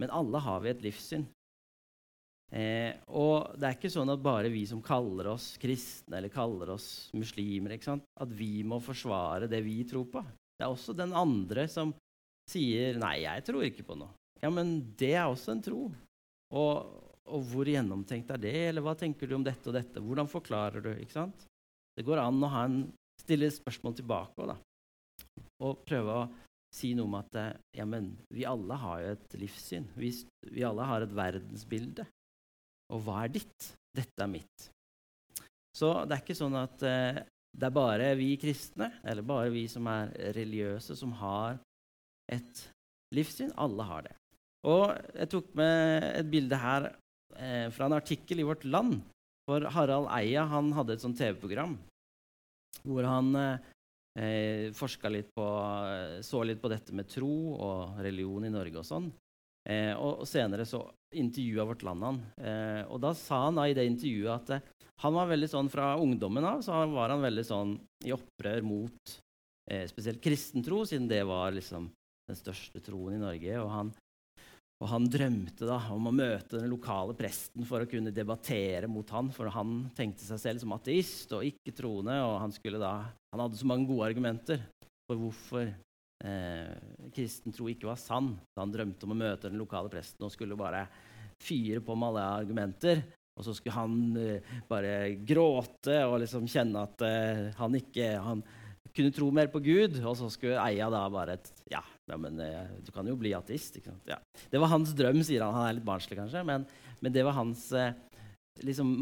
Men 0.03 0.15
alle 0.15 0.43
har 0.43 0.63
vi 0.63 0.73
et 0.73 0.85
livssyn. 0.87 1.27
Eh, 2.49 2.97
og 3.13 3.59
det 3.61 3.67
er 3.69 3.77
ikke 3.77 3.93
sånn 3.93 4.09
at 4.13 4.23
bare 4.25 4.49
vi 4.53 4.63
som 4.69 4.81
kaller 4.85 5.35
oss 5.35 5.51
kristne 5.61 6.17
eller 6.17 6.33
kaller 6.33 6.73
oss 6.79 7.11
muslimer, 7.17 7.77
at 7.77 8.31
vi 8.33 8.63
må 8.65 8.81
forsvare 8.81 9.51
det 9.51 9.61
vi 9.67 9.83
tror 9.89 10.07
på. 10.13 10.23
Det 10.57 10.65
er 10.65 10.73
også 10.73 10.97
den 10.97 11.13
andre 11.13 11.69
som 11.69 11.93
sier 12.49 12.97
'nei, 12.97 13.21
jeg 13.27 13.45
tror 13.45 13.67
ikke 13.67 13.85
på 13.85 13.99
noe'. 14.01 14.15
Ja, 14.41 14.51
men 14.51 14.95
det 14.97 15.13
er 15.15 15.27
også 15.29 15.53
en 15.53 15.63
tro. 15.63 15.91
Og, 16.55 16.75
og 17.29 17.45
hvor 17.51 17.69
gjennomtenkt 17.69 18.31
er 18.33 18.41
det, 18.41 18.57
eller 18.71 18.83
hva 18.83 18.95
tenker 18.97 19.29
du 19.29 19.37
om 19.37 19.45
dette 19.45 19.69
og 19.69 19.77
dette? 19.77 20.01
Hvordan 20.01 20.31
forklarer 20.31 20.81
du? 20.81 20.91
ikke 20.95 21.19
sant? 21.19 21.47
Det 21.99 22.07
går 22.07 22.23
an 22.23 22.45
å 22.47 22.51
en, 22.65 22.77
stille 23.21 23.51
spørsmål 23.53 23.97
tilbake 23.99 24.47
da. 24.47 24.57
og 25.67 25.81
prøve 25.85 26.15
å 26.15 26.29
si 26.75 26.93
noe 26.95 27.09
om 27.09 27.17
at 27.19 27.35
eh, 27.41 27.57
ja, 27.81 27.85
men, 27.89 28.13
vi 28.31 28.45
alle 28.47 28.77
har 28.79 29.01
jo 29.03 29.15
et 29.17 29.35
livssyn. 29.41 29.89
Vi, 29.99 30.13
vi, 30.47 30.63
alle 30.65 30.87
har 30.87 31.03
et 31.03 31.15
verdensbilde. 31.17 32.07
Og 32.95 33.03
hva 33.05 33.25
er 33.25 33.35
ditt? 33.35 33.73
Dette 33.95 34.25
er 34.25 34.31
mitt. 34.31 34.69
Så 35.77 35.93
det 36.09 36.17
er 36.17 36.23
ikke 36.25 36.39
sånn 36.39 36.57
at 36.59 36.83
eh, 36.87 37.21
det 37.59 37.69
er 37.69 37.75
bare 37.75 38.13
vi 38.19 38.33
kristne, 38.41 38.91
eller 39.03 39.27
bare 39.27 39.53
vi 39.55 39.67
som 39.71 39.87
er 39.91 40.13
religiøse, 40.37 40.97
som 40.99 41.13
har 41.21 41.59
et 42.31 42.65
livssyn. 43.15 43.53
Alle 43.57 43.87
har 43.89 44.09
det. 44.09 44.17
Og 44.69 44.91
jeg 45.15 45.31
tok 45.33 45.53
med 45.59 46.09
et 46.09 46.31
bilde 46.31 46.59
her 46.59 46.91
eh, 46.91 47.69
fra 47.75 47.87
en 47.87 47.99
artikkel 47.99 48.43
i 48.43 48.47
Vårt 48.47 48.67
Land. 48.67 48.99
For 49.49 49.65
Harald 49.73 50.11
Eia 50.13 50.45
han 50.51 50.75
hadde 50.77 50.99
et 50.99 51.05
sånt 51.05 51.17
TV-program 51.17 51.79
hvor 52.85 53.07
han 53.09 53.33
eh, 53.39 54.69
forska 54.77 55.09
litt 55.11 55.31
på 55.35 55.47
Så 56.25 56.43
litt 56.45 56.61
på 56.61 56.71
dette 56.71 56.95
med 56.95 57.09
tro 57.11 57.55
og 57.57 58.03
religion 58.05 58.45
i 58.45 58.53
Norge 58.53 58.83
og 58.83 58.87
sånn. 58.87 59.09
Eh, 59.69 59.93
og, 59.95 60.25
senere 60.29 60.65
så 60.69 60.81
intervjua 61.15 61.67
Vårt 61.69 61.85
Land 61.85 62.07
han. 62.07 62.21
Eh, 62.41 62.83
og 62.89 63.01
da 63.05 63.13
sa 63.17 63.45
han 63.47 63.61
da 63.61 63.69
i 63.69 63.77
det 63.77 63.87
intervjuet 63.89 64.35
at 64.35 64.53
eh, 64.57 64.75
han 65.05 65.15
var 65.15 65.31
veldig 65.31 65.49
sånn 65.53 65.71
fra 65.71 65.93
ungdommen 66.01 66.47
av 66.49 66.65
så 66.65 66.81
var 66.91 67.15
han 67.15 67.23
veldig 67.23 67.45
sånn 67.47 67.77
i 68.09 68.15
opprør 68.15 68.65
mot 68.67 69.15
eh, 69.71 69.85
spesielt 69.91 70.23
kristentro, 70.25 70.83
siden 70.89 71.07
det 71.11 71.23
var 71.29 71.55
liksom 71.55 71.91
den 72.29 72.39
største 72.39 72.83
troen 72.85 73.17
i 73.17 73.23
Norge. 73.23 73.61
Og 73.63 73.71
han 73.73 73.93
og 74.79 74.87
han 74.93 75.09
drømte 75.11 75.67
da 75.67 75.81
om 75.91 76.07
å 76.07 76.15
møte 76.15 76.61
den 76.61 76.71
lokale 76.71 77.15
presten 77.19 77.67
for 77.67 77.83
å 77.83 77.89
kunne 77.91 78.15
debattere 78.15 78.87
mot 78.91 79.09
han, 79.11 79.33
for 79.35 79.51
han 79.51 79.89
tenkte 79.97 80.23
seg 80.23 80.39
selv 80.39 80.63
som 80.63 80.75
ateist 80.77 81.35
og 81.35 81.47
ikke 81.49 81.75
troende, 81.81 82.15
og 82.23 82.37
han, 82.45 82.55
da, 82.79 82.93
han 83.35 83.43
hadde 83.43 83.59
så 83.59 83.67
mange 83.67 83.89
gode 83.91 84.07
argumenter 84.07 84.63
for 85.09 85.19
hvorfor 85.19 85.73
eh, 86.25 86.73
kristen 87.15 87.55
tro 87.55 87.69
ikke 87.71 87.91
var 87.91 88.01
sann. 88.01 88.35
Så 88.53 88.63
han 88.63 88.75
drømte 88.75 89.07
om 89.07 89.15
å 89.15 89.21
møte 89.23 89.51
den 89.51 89.61
lokale 89.61 89.93
presten 89.93 90.27
og 90.27 90.35
skulle 90.35 90.59
bare 90.59 90.87
fyre 91.43 91.83
på 91.85 91.95
med 91.95 92.11
alle 92.11 92.27
argumenter. 92.43 93.05
Og 93.39 93.47
så 93.47 93.55
skulle 93.55 93.77
han 93.79 94.17
eh, 94.19 94.55
bare 94.71 94.95
gråte 95.27 96.01
og 96.07 96.19
liksom 96.25 96.49
kjenne 96.51 96.87
at 96.89 97.05
eh, 97.07 97.45
han 97.59 97.79
ikke 97.79 98.17
han 98.25 98.43
kunne 98.99 99.15
tro 99.15 99.29
mer 99.35 99.51
på 99.53 99.63
Gud. 99.63 100.01
Og 100.03 100.17
så 100.19 100.31
skulle 100.33 100.59
Eia 100.63 100.89
da 100.93 101.05
bare 101.13 101.39
et, 101.39 101.53
Ja, 101.71 101.83
ja, 102.11 102.19
men 102.21 102.41
eh, 102.43 102.79
du 102.85 102.93
kan 102.95 103.07
jo 103.07 103.17
bli 103.19 103.35
ateist. 103.37 103.79
ikke 103.79 103.93
sant? 103.93 104.11
Ja. 104.11 104.19
Det 104.51 104.61
var 104.61 104.73
hans 104.75 104.95
drøm, 104.97 105.23
sier 105.27 105.45
han. 105.47 105.55
Han 105.55 105.69
er 105.69 105.79
litt 105.79 105.89
barnslig, 105.89 106.19
kanskje, 106.19 106.45
men, 106.47 106.67
men 107.01 107.15
det 107.15 107.27
var 107.27 107.39
hans 107.39 107.71
eh, 107.73 107.95
liksom, 108.67 109.01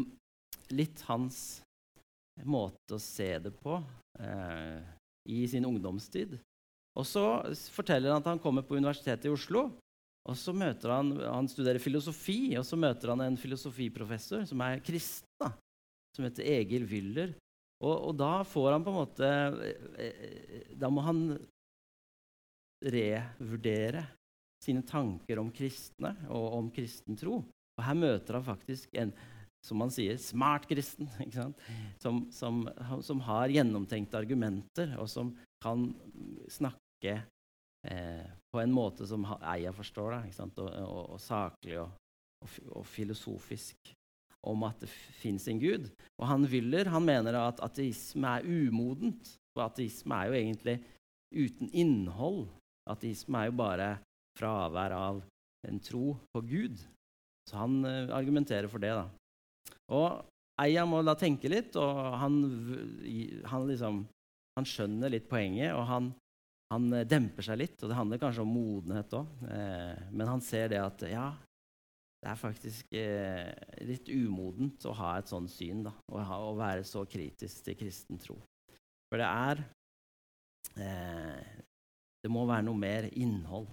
Litt 0.75 0.99
hans 1.07 1.61
måte 2.43 2.97
å 2.97 2.99
se 2.99 3.29
det 3.39 3.53
på 3.55 3.77
eh, 4.19 4.81
i 5.31 5.45
sin 5.47 5.63
ungdomstid. 5.63 6.33
Og 6.97 7.05
så 7.05 7.23
forteller 7.73 8.11
han 8.11 8.23
at 8.23 8.31
han 8.31 8.41
kommer 8.41 8.65
på 8.65 8.77
Universitetet 8.79 9.29
i 9.29 9.33
Oslo. 9.33 9.67
Og 10.27 10.35
så 10.35 10.51
møter 10.51 10.91
Han 10.91 11.13
han 11.21 11.47
studerer 11.47 11.79
filosofi, 11.79 12.57
og 12.59 12.65
så 12.67 12.75
møter 12.79 13.13
han 13.13 13.23
en 13.23 13.37
filosofiprofessor 13.39 14.43
som 14.49 14.63
er 14.65 14.81
kristen, 14.83 15.29
da, 15.39 15.53
som 16.15 16.27
heter 16.27 16.49
Egil 16.57 16.87
Wyller. 16.89 17.35
Og, 17.77 17.93
og, 17.93 18.13
da 18.17 18.41
får 18.43 18.71
han 18.73 18.83
på 18.83 18.91
en 18.91 18.97
måte 18.97 19.27
eh, 19.61 20.07
eh, 20.07 20.69
Da 20.81 20.89
må 20.89 21.03
han 21.05 21.19
revurdere 22.81 24.01
sine 24.65 24.81
tanker 24.85 25.37
om 25.37 25.51
kristne 25.53 26.15
og 26.33 26.57
om 26.57 26.71
kristen 26.73 27.17
tro. 27.17 27.43
Og 27.77 27.85
her 27.85 27.97
møter 27.97 28.39
han 28.39 28.47
faktisk 28.47 28.97
en 28.97 29.13
som 29.67 29.79
man 29.81 29.91
sier, 29.91 30.17
smart 30.21 30.67
kristen. 30.69 31.09
Som, 32.03 32.27
som, 32.31 32.61
som, 33.03 33.19
har 33.25 33.51
gjennomtenkte 33.51 34.19
argumenter, 34.19 34.93
og 35.01 35.09
som 35.11 35.33
kan 35.63 35.89
snakke 36.47 36.86
eh, 37.05 38.25
på 38.51 38.61
en 38.61 38.73
måte 38.73 39.07
som 39.09 39.25
Eia 39.41 39.73
forstår 39.75 40.15
det, 40.15 40.33
og, 40.41 40.59
og, 40.65 41.03
og, 41.15 41.21
saklig 41.21 41.79
og, 41.81 41.91
og, 42.71 42.85
filosofisk 42.87 43.93
om 44.47 44.63
at 44.67 44.79
det 44.81 44.89
fins 44.89 45.47
en 45.51 45.59
gud. 45.59 45.89
Og 46.21 46.27
han 46.29 46.47
Wyller 46.47 46.89
han 46.93 47.05
mener 47.05 47.35
at 47.39 47.61
ateisme 47.65 48.37
er 48.37 48.47
umodent. 48.47 49.35
Og 49.57 49.65
ateisme 49.65 50.15
er 50.15 50.29
jo 50.29 50.37
egentlig 50.37 50.77
uten 51.35 51.71
innhold. 51.73 52.45
Ateisme 52.87 53.41
er 53.41 53.49
jo 53.49 53.57
bare 53.59 53.89
fravær 54.37 54.93
av 54.95 55.23
en 55.67 55.79
tro 55.83 56.13
på 56.33 56.43
Gud. 56.47 56.79
Så 57.49 57.57
han 57.59 57.81
eh, 57.85 58.13
argumenterer 58.15 58.69
for 58.71 58.83
det. 58.83 58.93
da. 58.95 59.07
Og 59.95 60.23
Eia 60.61 60.85
må 60.89 61.03
da 61.05 61.13
tenke 61.17 61.49
litt, 61.51 61.75
og 61.77 61.99
han, 62.17 62.37
han, 63.45 63.67
liksom, 63.69 64.01
han 64.57 64.67
skjønner 64.67 65.13
litt 65.13 65.27
poenget. 65.29 65.73
Og 65.77 65.85
han, 65.89 66.09
han, 66.73 66.87
eh, 66.93 67.07
demper 67.07 67.45
seg 67.45 67.59
litt, 67.61 67.77
og 67.81 67.91
det 67.91 67.97
handler 67.97 68.21
kanskje 68.21 68.43
om 68.43 68.53
modenhet 68.53 69.13
òg. 69.15 69.27
Eh, 69.47 70.07
men 70.11 70.27
han 70.27 70.43
ser 70.43 70.71
det 70.73 70.81
at 70.81 71.05
ja, 71.09 71.27
det 72.23 72.31
er 72.31 72.39
faktisk 72.41 72.97
eh, 72.97 73.51
litt 73.87 74.09
umodent 74.09 74.87
å 74.89 74.95
ha 74.99 75.15
et 75.17 75.31
sånt 75.31 75.51
syn. 75.53 75.85
da, 75.87 75.93
Å, 76.11 76.53
være 76.57 76.83
så 76.87 77.05
kritisk 77.09 77.63
til 77.67 77.77
kristen 77.79 78.19
tro. 78.21 78.37
For 79.07 79.21
det 79.21 79.31
er 79.31 79.65
Det 80.77 82.29
må 82.29 82.43
være 82.45 82.65
noe 82.67 82.77
mer 82.77 83.05
innhold. 83.17 83.69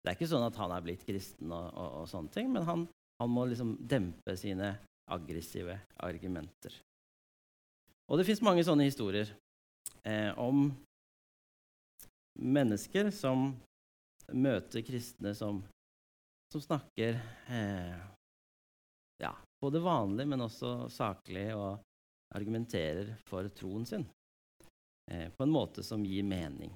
Det 0.00 0.12
er 0.12 0.14
ikke 0.14 0.28
sånn 0.30 0.44
at 0.46 0.56
han 0.56 0.72
er 0.72 0.84
blitt 0.84 1.02
kristen, 1.04 1.50
og, 1.50 1.66
og, 1.74 1.88
og 2.00 2.06
sånne 2.08 2.32
ting, 2.32 2.52
men 2.52 2.64
han, 2.64 2.84
han 3.20 3.32
må 3.32 3.44
liksom 3.50 3.74
dempe 3.90 4.36
sine 4.38 4.70
aggressive 5.10 5.74
argumenter. 6.06 6.76
Og 8.10 8.20
det 8.20 8.26
fins 8.28 8.40
mange 8.46 8.62
sånne 8.66 8.86
historier 8.88 9.32
eh, 10.06 10.30
om 10.38 10.70
mennesker 12.38 13.10
som 13.14 13.50
møter 14.32 14.84
kristne 14.86 15.34
som, 15.34 15.62
som 16.52 16.62
snakker 16.62 17.18
eh, 17.50 17.96
ja, 19.22 19.32
både 19.60 19.82
vanlig, 19.82 20.28
men 20.28 20.46
også 20.46 20.88
saklig, 20.92 21.50
og 21.54 21.80
argumenterer 22.34 23.16
for 23.26 23.48
troen 23.54 23.86
sin 23.86 24.06
eh, 25.10 25.28
på 25.34 25.44
en 25.44 25.52
måte 25.52 25.82
som 25.86 26.04
gir 26.06 26.24
mening. 26.26 26.72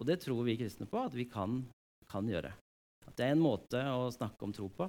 Og 0.00 0.08
det 0.08 0.18
tror 0.24 0.42
vi 0.46 0.58
kristne 0.58 0.88
på 0.90 0.98
at 0.98 1.14
vi 1.14 1.28
kan, 1.30 1.60
kan 2.10 2.28
gjøre. 2.28 2.50
At 3.06 3.14
det 3.18 3.28
er 3.28 3.36
en 3.36 3.44
måte 3.44 3.80
å 3.92 4.10
snakke 4.14 4.46
om 4.46 4.54
tro 4.54 4.68
på. 4.72 4.88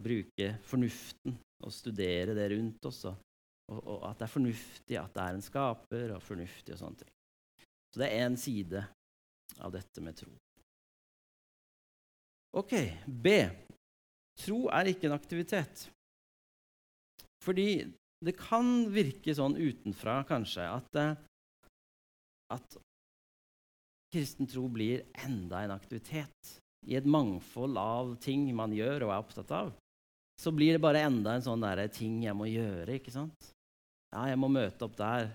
Bruke 0.00 0.54
fornuften 0.66 1.36
og 1.60 1.74
studere 1.74 2.34
det 2.34 2.48
rundt 2.54 2.86
oss. 2.88 3.04
Og, 3.06 3.78
og, 3.78 4.02
at 4.08 4.18
det 4.18 4.26
er 4.26 4.34
fornuftig 4.34 4.98
at 4.98 5.14
det 5.14 5.24
er 5.24 5.38
en 5.38 5.44
skaper, 5.44 6.14
og 6.16 6.24
fornuftig 6.24 6.74
og 6.74 6.82
sånne 6.82 7.02
ting. 7.02 7.14
Så 7.90 8.02
det 8.02 8.08
er 8.10 8.26
én 8.26 8.36
side 8.38 8.84
av 9.58 9.72
dette 9.74 10.02
med 10.04 10.16
tro. 10.18 10.30
Ok, 12.60 12.74
B. 13.06 13.34
Tro 14.40 14.66
er 14.74 14.90
ikke 14.90 15.08
en 15.10 15.16
aktivitet. 15.16 15.88
Fordi 17.44 17.86
det 18.24 18.36
kan 18.38 18.86
virke 18.92 19.34
sånn 19.36 19.56
utenfra, 19.56 20.20
kanskje, 20.28 20.66
at, 20.66 20.96
eh, 21.00 21.14
at 22.52 22.78
kristen 24.12 24.48
tro 24.50 24.66
blir 24.68 25.06
enda 25.24 25.62
en 25.64 25.76
aktivitet. 25.76 26.56
I 26.88 26.96
et 26.98 27.06
mangfold 27.06 27.78
av 27.80 28.16
ting 28.24 28.48
man 28.56 28.72
gjør 28.72 29.06
og 29.06 29.14
er 29.14 29.22
opptatt 29.22 29.54
av, 29.54 29.72
så 30.40 30.52
blir 30.52 30.76
det 30.76 30.82
bare 30.82 31.04
enda 31.04 31.36
en 31.36 31.44
sånn 31.44 31.64
der 31.64 31.86
ting 31.92 32.22
jeg 32.24 32.36
må 32.36 32.48
gjøre. 32.48 32.96
ikke 32.96 33.12
sant? 33.12 33.52
Ja, 34.10 34.26
jeg 34.32 34.38
må 34.40 34.48
møte 34.48 34.86
opp 34.86 34.96
der 34.98 35.30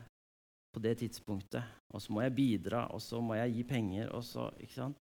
på 0.75 0.83
det 0.83 0.97
tidspunktet. 0.99 1.63
Og 1.95 2.03
så 2.03 2.11
må 2.11 2.25
jeg 2.25 2.35
bidra, 2.35 2.85
og 2.91 3.01
så 3.03 3.21
må 3.23 3.37
jeg 3.39 3.55
gi 3.55 3.65
penger. 3.69 4.11
og 4.11 4.23
Så 4.27 4.49
ikke 4.59 4.75
sant? 4.75 4.99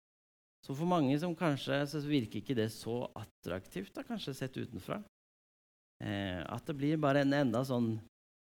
Så 0.62 0.76
for 0.78 0.86
mange 0.86 1.16
som 1.18 1.34
kanskje 1.34 1.80
så 1.90 2.02
virker 2.06 2.38
ikke 2.38 2.54
det 2.54 2.68
så 2.70 3.00
attraktivt, 3.18 3.90
da, 3.96 4.04
kanskje 4.06 4.36
sett 4.36 4.58
utenfra. 4.60 5.00
Eh, 6.04 6.38
at 6.38 6.66
det 6.68 6.76
blir 6.78 7.00
bare 7.02 7.24
en 7.24 7.34
enda 7.34 7.64
sånn 7.66 7.96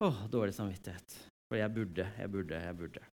åh, 0.03 0.19
dårlig 0.29 0.53
samvittighet. 0.57 1.15
For 1.47 1.57
jeg 1.57 1.73
burde, 1.73 2.05
jeg 2.19 2.33
burde, 2.33 2.59
jeg 2.67 2.77
burde. 2.77 3.05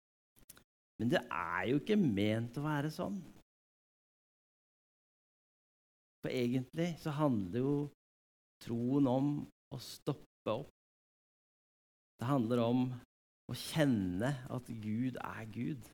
Men 1.00 1.12
det 1.14 1.22
er 1.24 1.62
jo 1.70 1.80
ikke 1.80 1.96
ment 2.00 2.58
å 2.60 2.64
være 2.66 2.90
sånn. 2.92 3.16
For 6.20 6.32
egentlig 6.34 6.90
så 7.00 7.14
handler 7.16 7.64
jo 7.64 7.76
troen 8.60 9.08
om 9.08 9.30
å 9.72 9.78
stoppe 9.80 10.52
opp. 10.52 10.74
Det 12.20 12.28
handler 12.28 12.60
om 12.66 12.82
å 13.50 13.56
kjenne 13.58 14.30
at 14.52 14.68
Gud 14.82 15.18
er 15.18 15.46
Gud. 15.50 15.88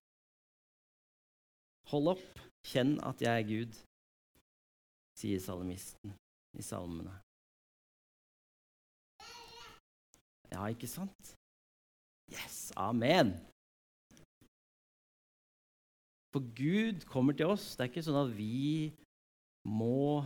Hold 1.93 2.17
opp, 2.17 2.41
kjenn 2.67 2.97
at 3.07 3.23
jeg 3.23 3.43
er 3.43 3.47
Gud, 3.49 3.77
sier 5.17 5.41
salmisten 5.41 6.13
i 6.59 6.65
salmene. 6.67 7.15
Ja, 10.53 10.67
ikke 10.71 10.89
sant? 10.91 11.35
Yes, 12.33 12.73
amen. 12.77 13.33
For 16.35 16.45
Gud 16.59 17.07
kommer 17.09 17.33
til 17.33 17.55
oss. 17.55 17.75
Det 17.75 17.87
er 17.87 17.91
ikke 17.91 18.05
sånn 18.05 18.21
at 18.27 18.35
vi 18.37 18.93
må 19.67 20.23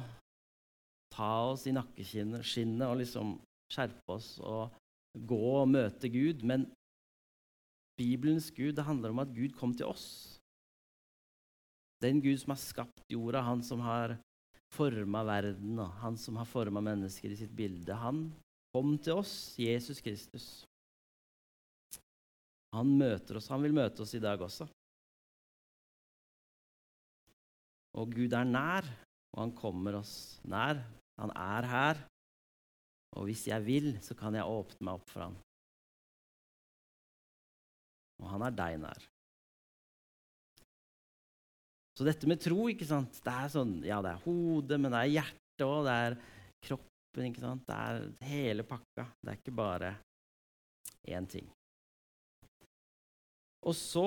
ta 1.14 1.32
oss 1.52 1.66
i 1.68 1.74
nakkeskinnet 1.76 2.86
og 2.88 2.98
liksom 3.00 3.36
skjerpe 3.70 4.16
oss 4.16 4.32
og 4.42 4.74
gå 5.28 5.40
og 5.60 5.70
møte 5.70 6.10
Gud. 6.12 6.44
Men 6.46 6.66
Bibelens 8.00 8.48
Gud, 8.56 8.72
det 8.78 8.86
handler 8.86 9.12
om 9.12 9.20
at 9.22 9.32
Gud 9.36 9.52
kom 9.60 9.74
til 9.76 9.90
oss. 9.90 10.40
Den 12.00 12.22
Gud 12.24 12.38
som 12.40 12.54
har 12.54 12.60
skapt 12.62 13.04
jorda, 13.12 13.42
han 13.44 13.60
som 13.66 13.82
har 13.84 14.16
forma 14.72 15.20
verden, 15.28 15.78
han 16.00 16.16
som 16.16 16.38
har 16.40 16.48
forma 16.48 16.80
mennesker 16.80 17.34
i 17.34 17.36
sitt 17.36 17.52
bilde, 17.56 17.92
han 17.92 18.30
kom 18.72 18.94
til 19.02 19.20
oss, 19.20 19.34
Jesus 19.60 20.00
Kristus. 20.00 20.46
Han 22.72 22.92
møter 22.96 23.40
oss. 23.40 23.50
Han 23.50 23.64
vil 23.66 23.74
møte 23.74 24.04
oss 24.04 24.14
i 24.14 24.22
dag 24.22 24.40
også. 24.40 24.68
Og 27.98 28.14
Gud 28.14 28.32
er 28.38 28.46
nær, 28.46 28.86
og 29.34 29.42
han 29.42 29.54
kommer 29.58 29.98
oss 29.98 30.14
nær. 30.46 30.78
Han 31.18 31.34
er 31.34 31.66
her. 31.66 32.02
Og 33.18 33.26
hvis 33.26 33.48
jeg 33.50 33.66
vil, 33.66 33.92
så 34.06 34.14
kan 34.14 34.38
jeg 34.38 34.46
åpne 34.46 34.86
meg 34.86 35.00
opp 35.00 35.10
for 35.10 35.26
ham. 35.26 35.34
Og 38.20 38.28
han 38.34 38.44
er 38.46 38.56
deg 38.56 38.78
nær. 38.82 39.06
Så 41.96 42.06
dette 42.06 42.28
med 42.30 42.40
tro, 42.40 42.64
ikke 42.72 42.86
sant 42.88 43.18
Det 43.20 43.32
er 43.32 43.50
sånn, 43.52 43.74
ja, 43.84 43.98
det 44.00 44.14
er 44.14 44.22
hodet, 44.24 44.78
men 44.80 44.92
det 44.94 45.00
er 45.02 45.14
hjertet 45.18 45.64
òg. 45.66 45.80
Det 45.84 45.96
er 46.06 46.18
kroppen, 46.64 47.26
ikke 47.28 47.44
sant. 47.44 47.64
Det 47.68 47.76
er 47.76 48.30
hele 48.30 48.64
pakka. 48.68 49.04
Det 49.20 49.32
er 49.32 49.40
ikke 49.40 49.56
bare 49.58 49.94
én 51.10 51.28
ting. 51.28 51.48
Og 53.68 53.76
så 53.76 54.06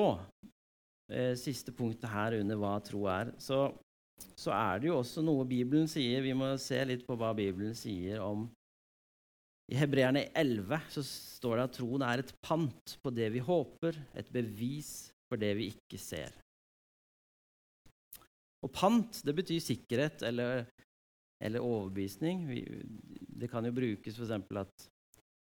eh, 1.14 1.36
siste 1.38 1.74
punktet 1.76 2.10
her 2.10 2.40
under 2.40 2.58
hva 2.58 2.74
tro 2.82 3.06
er, 3.12 3.30
så, 3.38 3.68
så, 4.34 4.50
er 4.56 4.82
det 4.82 4.90
jo 4.90 4.98
også 4.98 5.22
noe 5.26 5.46
Bibelen 5.46 5.86
sier. 5.92 6.24
Vi 6.26 6.34
må 6.38 6.56
se 6.62 6.80
litt 6.90 7.06
på 7.06 7.18
hva 7.20 7.34
Bibelen 7.38 7.78
sier 7.78 8.24
om 8.26 8.48
I 9.72 9.80
Hebreerne 9.80 10.26
11 10.36 10.80
så 10.92 11.04
står 11.08 11.58
det 11.58 11.66
at 11.68 11.76
troen 11.78 12.04
er 12.06 12.22
et 12.22 12.34
pant 12.44 12.96
på 13.04 13.12
det 13.16 13.30
vi 13.34 13.44
håper, 13.44 13.96
et 14.20 14.32
bevis 14.34 15.14
for 15.30 15.40
det 15.40 15.54
vi 15.58 15.70
ikke 15.72 16.00
ser. 16.02 16.36
Og 18.64 18.72
pant, 18.72 19.22
det 19.26 19.36
betyr 19.36 19.64
sikkerhet 19.64 20.24
eller, 20.28 20.66
eller 21.44 21.64
overbevisning. 21.64 22.46
Vi, 22.48 22.62
det 23.40 23.50
kan 23.52 23.66
jo 23.68 23.76
brukes 23.76 24.20
f.eks. 24.20 24.36
at 24.60 24.86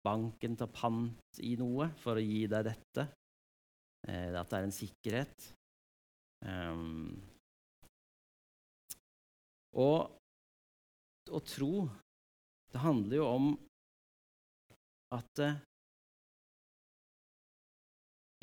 banken 0.06 0.58
tar 0.58 0.70
pant 0.74 1.42
i 1.44 1.56
noe 1.60 1.90
for 2.02 2.18
å 2.18 2.24
gi 2.24 2.46
deg 2.50 2.68
dette. 2.70 3.08
Eh, 4.08 4.34
at 4.34 4.52
det 4.52 4.60
er 4.60 4.68
en 4.68 4.76
sikkerhet. 4.76 5.48
Um, 6.46 7.18
og 9.78 11.34
å 11.34 11.42
tro, 11.44 11.88
det 12.72 12.84
handler 12.84 13.18
jo 13.18 13.26
om 13.28 13.50
at 15.16 15.42
uh, 15.44 15.60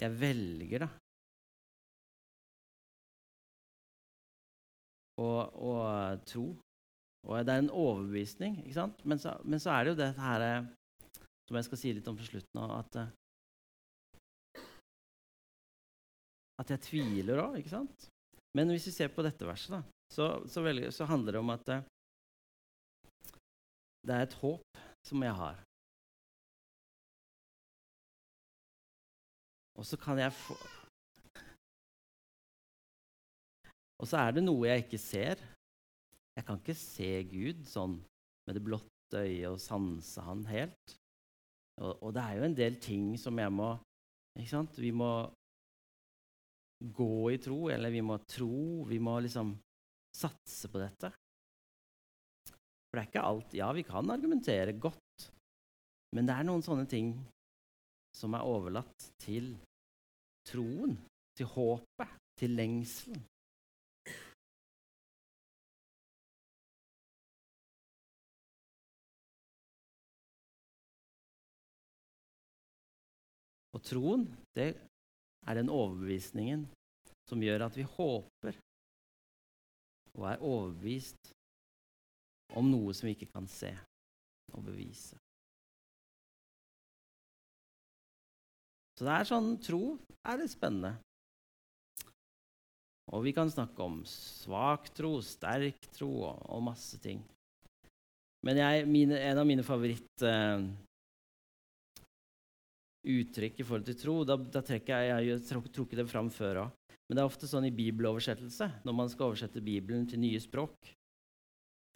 jeg 0.00 0.10
velger, 0.20 0.84
da. 0.86 0.90
Å 5.24 5.74
tro. 6.26 6.46
Og 7.24 7.44
det 7.46 7.54
er 7.54 7.62
en 7.62 7.70
overbevisning, 7.72 8.58
ikke 8.64 8.76
sant? 8.76 9.04
Men 9.08 9.20
så, 9.22 9.36
men 9.46 9.62
så 9.62 9.70
er 9.72 9.84
det 9.84 9.92
jo 9.92 10.00
det 10.00 10.08
her 10.18 10.42
eh, 10.44 10.66
som 11.46 11.56
jeg 11.56 11.66
skal 11.68 11.80
si 11.80 11.92
litt 11.96 12.08
om 12.10 12.18
på 12.18 12.26
slutten 12.26 12.60
at 12.64 12.98
uh, 13.00 13.12
at 16.62 16.70
jeg 16.70 16.84
tviler 16.86 17.40
òg, 17.42 17.58
ikke 17.58 17.72
sant? 17.72 18.08
Men 18.54 18.70
hvis 18.70 18.86
vi 18.90 18.94
ser 18.94 19.10
på 19.10 19.24
dette 19.26 19.46
verset, 19.46 19.74
da, 19.74 19.80
så, 20.14 20.28
så, 20.50 20.62
velger, 20.62 20.92
så 20.94 21.08
handler 21.10 21.34
det 21.34 21.40
om 21.42 21.50
at 21.54 21.64
det, 21.66 21.78
er 24.14 24.22
et 24.22 24.36
håp. 24.38 24.62
som 25.04 25.20
jeg 25.20 25.34
har. 25.36 25.58
Og 29.78 29.86
så 29.86 29.98
kan 30.00 30.18
jeg 30.22 30.32
få 30.32 30.56
Og 34.02 34.08
så 34.10 34.18
er 34.20 34.34
det 34.36 34.42
noe 34.44 34.66
jeg 34.68 34.84
ikke 34.84 35.00
ser. 35.00 35.40
Jeg 36.34 36.44
kan 36.44 36.58
ikke 36.60 36.76
se 36.76 37.08
Gud 37.30 37.62
sånn 37.70 37.94
med 38.44 38.58
det 38.58 38.62
blotte 38.66 39.22
øyet 39.22 39.48
og 39.48 39.62
sanse 39.62 40.20
han 40.26 40.42
helt. 40.50 40.96
Og, 41.80 42.02
og, 42.02 42.10
det 42.14 42.22
er 42.22 42.36
jo 42.36 42.46
en 42.46 42.56
del 42.58 42.76
ting 42.82 43.14
som 43.18 43.38
jeg 43.40 43.52
må 43.54 43.70
ikke 44.34 44.50
sant? 44.50 44.78
Vi 44.82 44.90
må 44.94 45.10
gå 46.84 47.30
i 47.32 47.38
tro, 47.40 47.68
eller 47.72 47.94
vi 47.94 48.02
må 48.04 48.18
tro. 48.28 48.84
Vi 48.90 48.98
må 49.02 49.16
liksom 49.24 49.54
satse 50.14 50.70
på 50.70 50.82
dette. 50.82 51.10
For 52.50 52.98
det 52.98 53.04
er 53.04 53.10
ikke 53.10 53.28
alt 53.30 53.54
Ja, 53.56 53.70
vi 53.74 53.86
kan 53.86 54.10
argumentere 54.10 54.76
godt, 54.78 55.30
men 56.14 56.28
det 56.28 56.34
er 56.36 56.46
noen 56.46 56.62
sånne 56.62 56.86
ting 56.90 57.14
som 58.14 58.34
er 58.36 58.46
overlatt 58.46 59.08
til 59.22 59.54
troen, 60.46 60.96
til 61.36 61.48
håpet, 61.50 62.18
til 62.38 62.54
lengselen. 62.58 63.22
Og 73.74 73.82
troen, 73.82 74.28
det 74.54 74.70
er 75.46 75.58
den 75.58 75.72
overbevisningen 75.72 76.68
som 77.28 77.42
gjør 77.42 77.66
at 77.66 77.76
vi 77.76 77.82
håper 77.96 78.60
og 80.14 80.26
er 80.30 80.44
overbevist 80.46 81.32
om 82.54 82.70
noe 82.70 82.94
som 82.94 83.08
vi 83.08 83.16
ikke 83.16 83.32
kan 83.34 83.50
se 83.50 83.72
og 84.54 84.62
bevise. 84.68 85.18
Så 88.94 89.06
det 89.06 89.14
er 89.14 89.26
sånn 89.28 89.54
tro 89.62 89.96
er 90.24 90.38
det 90.38 90.50
spennende. 90.52 90.94
Og 93.12 93.24
vi 93.26 93.34
kan 93.36 93.50
snakke 93.52 93.84
om 93.84 94.00
svak 94.08 94.88
tro, 94.96 95.18
sterk 95.22 95.90
tro 95.92 96.10
og, 96.30 96.62
masse 96.64 96.98
ting. 97.02 97.20
Men 98.44 98.60
jeg, 98.60 98.86
mine, 98.88 99.18
en 99.18 99.40
av 99.40 99.46
mine 99.48 99.64
favoritt 99.66 100.24
uh, 100.24 100.64
uttrykk 103.04 103.60
i 103.60 103.66
forhold 103.66 103.86
til 103.90 103.98
tro. 104.00 104.16
Da, 104.28 104.38
da 104.38 104.64
trekker 104.64 105.04
jeg, 105.04 105.28
jeg 105.28 105.38
har 105.38 105.68
trukket 105.68 106.00
det 106.00 106.08
fram 106.08 106.30
før 106.32 106.64
òg. 106.64 106.80
Men 107.04 107.18
det 107.18 107.22
er 107.22 107.28
ofte 107.28 107.48
sånn 107.48 107.68
i 107.68 107.74
bibeloversettelse, 107.76 108.70
når 108.86 108.96
man 108.96 109.10
skal 109.12 109.30
oversette 109.30 109.60
Bibelen 109.64 110.06
til 110.08 110.22
nye 110.22 110.40
språk, 110.40 110.88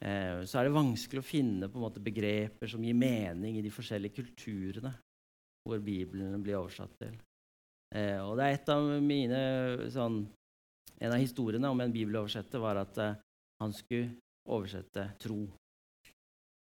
eh, 0.05 0.45
så 0.45 0.59
er 0.61 0.69
det 0.69 0.75
vanskelig 0.75 1.23
å 1.23 1.25
finne 1.25 1.71
måte, 1.73 2.03
begreper 2.05 2.69
som 2.69 2.85
gir 2.85 2.97
mening 2.97 3.57
i 3.57 3.65
de 3.65 3.73
forskjellige 3.73 4.21
kulturene 4.21 4.93
hvor 5.69 5.83
Bibelen 5.85 6.43
blir 6.43 6.59
oversatt 6.59 6.95
til. 7.01 7.15
Eh, 7.95 8.19
og 8.25 8.37
det 8.39 8.47
er 8.47 8.57
et 8.57 8.75
av 8.75 8.91
mine 9.05 9.41
sånn, 9.93 10.27
En 10.99 11.13
av 11.15 11.21
historiene 11.23 11.69
om 11.71 11.79
en 11.79 11.93
bibeloversetter 11.95 12.59
var 12.59 12.81
at 12.81 12.97
eh, 12.99 13.19
han 13.63 13.71
skulle 13.71 14.17
oversette 14.51 15.05
tro 15.23 15.45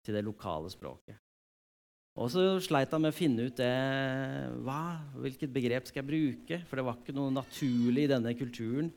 til 0.02 0.16
det 0.16 0.24
lokale 0.26 0.72
språket. 0.72 1.20
Og 2.18 2.30
så 2.30 2.42
sleit 2.62 2.92
han 2.94 3.02
med 3.02 3.14
å 3.14 3.16
finne 3.16 3.48
ut 3.48 3.58
det, 3.58 3.70
hva, 4.66 4.98
hvilket 5.18 5.54
begrep 5.54 5.86
skal 5.86 6.02
jeg 6.02 6.10
bruke. 6.10 6.60
For 6.66 6.78
det 6.78 6.86
var 6.86 6.98
ikke 6.98 7.14
noe 7.16 7.34
naturlig 7.34 8.04
i 8.06 8.10
denne 8.10 8.34
kulturen. 8.38 8.90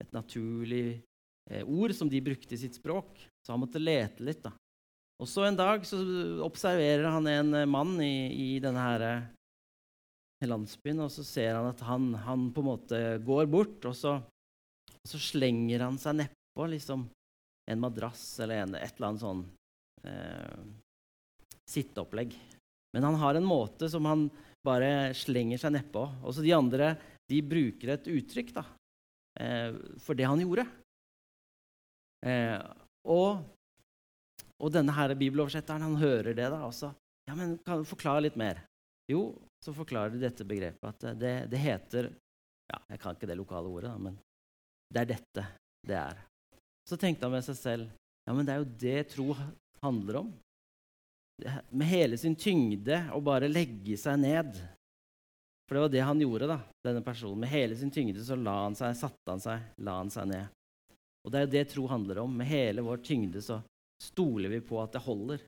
Et 0.00 0.12
naturlig 0.12 0.84
eh, 1.50 1.64
ord 1.64 1.92
som 1.96 2.08
de 2.12 2.22
brukte 2.24 2.56
i 2.56 2.60
sitt 2.60 2.78
språk. 2.78 3.16
Så 3.44 3.52
han 3.52 3.60
måtte 3.60 3.82
lete 3.82 4.24
litt. 4.24 4.40
da. 4.44 4.54
Og 5.20 5.28
så 5.28 5.46
en 5.46 5.56
dag 5.56 5.84
så 5.88 6.00
observerer 6.44 7.08
han 7.12 7.28
en 7.28 7.60
eh, 7.60 7.68
mann 7.68 7.92
i, 8.04 8.28
i 8.32 8.48
denne 8.60 8.88
her 8.88 9.04
eh, 9.04 9.28
landsbyen, 10.44 11.00
og 11.06 11.12
så 11.12 11.24
ser 11.24 11.54
han 11.56 11.70
at 11.70 11.80
han, 11.86 12.10
han 12.26 12.48
på 12.52 12.60
en 12.60 12.68
måte 12.68 12.98
går 13.24 13.46
bort, 13.48 13.78
og 13.88 13.94
så, 13.96 14.18
og 14.92 15.08
så 15.08 15.20
slenger 15.22 15.86
han 15.86 15.96
seg 16.00 16.18
nedpå 16.20 16.66
liksom, 16.74 17.06
en 17.70 17.80
madrass 17.80 18.24
eller 18.44 18.66
en, 18.66 18.76
et 18.76 18.98
eller 18.98 19.08
annet 19.08 19.24
sånn 19.24 19.42
eh, 20.04 20.66
sitteopplegg. 21.72 22.36
Men 22.94 23.08
han 23.08 23.18
har 23.20 23.38
en 23.38 23.48
måte 23.48 23.88
som 23.92 24.06
han 24.08 24.28
bare 24.66 25.14
slenger 25.16 25.60
seg 25.60 25.74
nedpå. 25.74 26.04
Også 26.26 26.44
de 26.44 26.54
andre 26.56 26.94
de 27.30 27.42
bruker 27.42 27.92
et 27.96 28.08
uttrykk 28.08 28.52
da, 28.54 28.64
eh, 29.40 29.74
for 30.02 30.18
det 30.18 30.28
han 30.28 30.42
gjorde. 30.42 30.66
Eh, 32.26 32.60
og, 33.06 33.42
og, 34.56 34.70
denne 34.74 34.94
her 34.94 35.14
bibeloversetteren 35.18 35.84
han 35.86 35.98
hører 36.00 36.34
det 36.34 36.48
da 36.52 36.62
også. 36.66 36.92
Ja, 37.26 37.34
men 37.38 37.56
Kan 37.66 37.82
du 37.82 37.88
forklare 37.88 38.24
litt 38.24 38.38
mer? 38.38 38.62
Jo, 39.10 39.34
så 39.64 39.74
forklarer 39.74 40.14
de 40.14 40.22
dette 40.22 40.46
begrepet 40.46 40.88
at 40.88 41.18
det, 41.18 41.34
det 41.50 41.60
heter 41.60 42.10
ja, 42.10 42.80
Jeg 42.90 43.00
kan 43.02 43.16
ikke 43.16 43.28
det 43.30 43.38
lokale 43.38 43.70
ordet, 43.70 43.92
da, 43.92 43.98
men 43.98 44.18
det 44.92 45.02
er 45.02 45.12
dette 45.14 45.46
det 45.86 45.96
er. 45.98 46.18
Så 46.86 46.98
tenkte 46.98 47.26
han 47.26 47.34
med 47.34 47.46
seg 47.46 47.58
selv 47.58 47.86
ja, 48.26 48.34
men 48.34 48.46
det 48.46 48.54
er 48.54 48.62
jo 48.62 48.72
det 48.82 48.98
tro 49.14 49.28
handler 49.82 50.22
om 50.24 50.34
med 51.68 51.86
hele 51.86 52.18
sin 52.18 52.36
tyngde 52.36 53.02
å 53.12 53.20
bare 53.20 53.50
legge 53.50 53.96
seg 54.00 54.18
ned. 54.22 54.56
For 55.66 55.76
det 55.76 55.82
var 55.82 55.92
det 55.92 56.04
han 56.06 56.22
gjorde, 56.22 56.48
da, 56.48 56.60
denne 56.86 57.02
personen. 57.04 57.42
Med 57.42 57.50
hele 57.52 57.76
sin 57.76 57.90
tyngde 57.92 58.24
så 58.24 58.38
la 58.38 58.54
han 58.62 58.76
seg, 58.78 58.94
satte 58.96 59.32
han 59.32 59.42
seg, 59.42 59.64
la 59.84 59.98
han 59.98 60.12
seg 60.12 60.30
ned. 60.30 60.54
Og 61.26 61.32
det 61.32 61.38
er 61.38 61.46
jo 61.46 61.52
det 61.56 61.64
tro 61.72 61.86
handler 61.90 62.22
om. 62.22 62.36
Med 62.38 62.48
hele 62.48 62.84
vår 62.86 63.02
tyngde 63.04 63.42
så 63.44 63.58
stoler 64.02 64.52
vi 64.52 64.62
på 64.64 64.78
at 64.82 64.94
det 64.94 65.02
holder. 65.04 65.42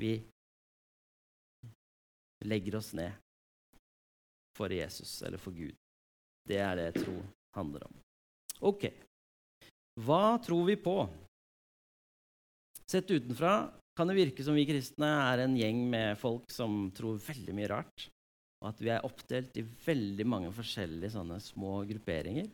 Vi 0.00 0.14
legger 2.44 2.78
oss 2.80 2.92
ned 2.96 3.12
for 4.56 4.72
Jesus 4.72 5.22
eller 5.22 5.40
for 5.40 5.56
Gud. 5.56 5.76
Det 6.48 6.58
er 6.60 6.76
det 6.78 6.92
tro 7.00 7.16
handler 7.56 7.86
om. 7.88 7.98
Ok. 8.60 8.88
Hva 10.00 10.38
tror 10.42 10.64
vi 10.68 10.76
på? 10.80 10.96
Sett 12.90 13.10
utenfra 13.10 13.70
kan 13.96 14.08
det 14.08 14.16
virke 14.16 14.44
som 14.44 14.56
vi 14.56 14.66
kristne 14.68 15.08
er 15.28 15.44
en 15.44 15.56
gjeng 15.58 15.82
med 15.92 16.18
folk 16.18 16.50
som 16.52 16.88
tror 16.96 17.20
veldig 17.22 17.54
mye 17.56 17.68
rart, 17.70 18.06
og 18.62 18.70
at 18.70 18.80
vi 18.82 18.92
er 18.94 19.04
oppdelt 19.06 19.58
i 19.60 19.66
veldig 19.84 20.26
mange 20.28 20.52
forskjellige 20.54 21.14
sånne 21.16 21.40
små 21.44 21.80
grupperinger 21.90 22.48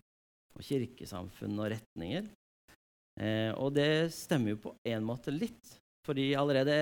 og 0.56 0.64
kirkesamfunn 0.66 1.60
og 1.60 1.70
retninger. 1.74 2.28
Eh, 3.20 3.52
og 3.56 3.72
det 3.76 4.12
stemmer 4.16 4.54
jo 4.54 4.62
på 4.66 4.74
en 4.90 5.06
måte 5.06 5.32
litt. 5.32 5.76
Fordi 6.06 6.28
allerede 6.38 6.76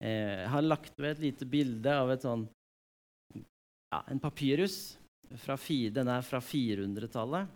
Eh, 0.00 0.44
jeg 0.44 0.50
har 0.54 0.64
lagt 0.64 0.96
ved 1.00 1.16
et 1.16 1.24
lite 1.26 1.48
bilde 1.48 1.92
av 1.92 2.12
sånn, 2.22 2.46
ja, 3.34 4.02
en 4.06 4.22
papyrus. 4.22 4.96
Fra 5.44 5.54
den 5.94 6.08
er 6.10 6.24
fra 6.26 6.40
400-tallet. 6.42 7.50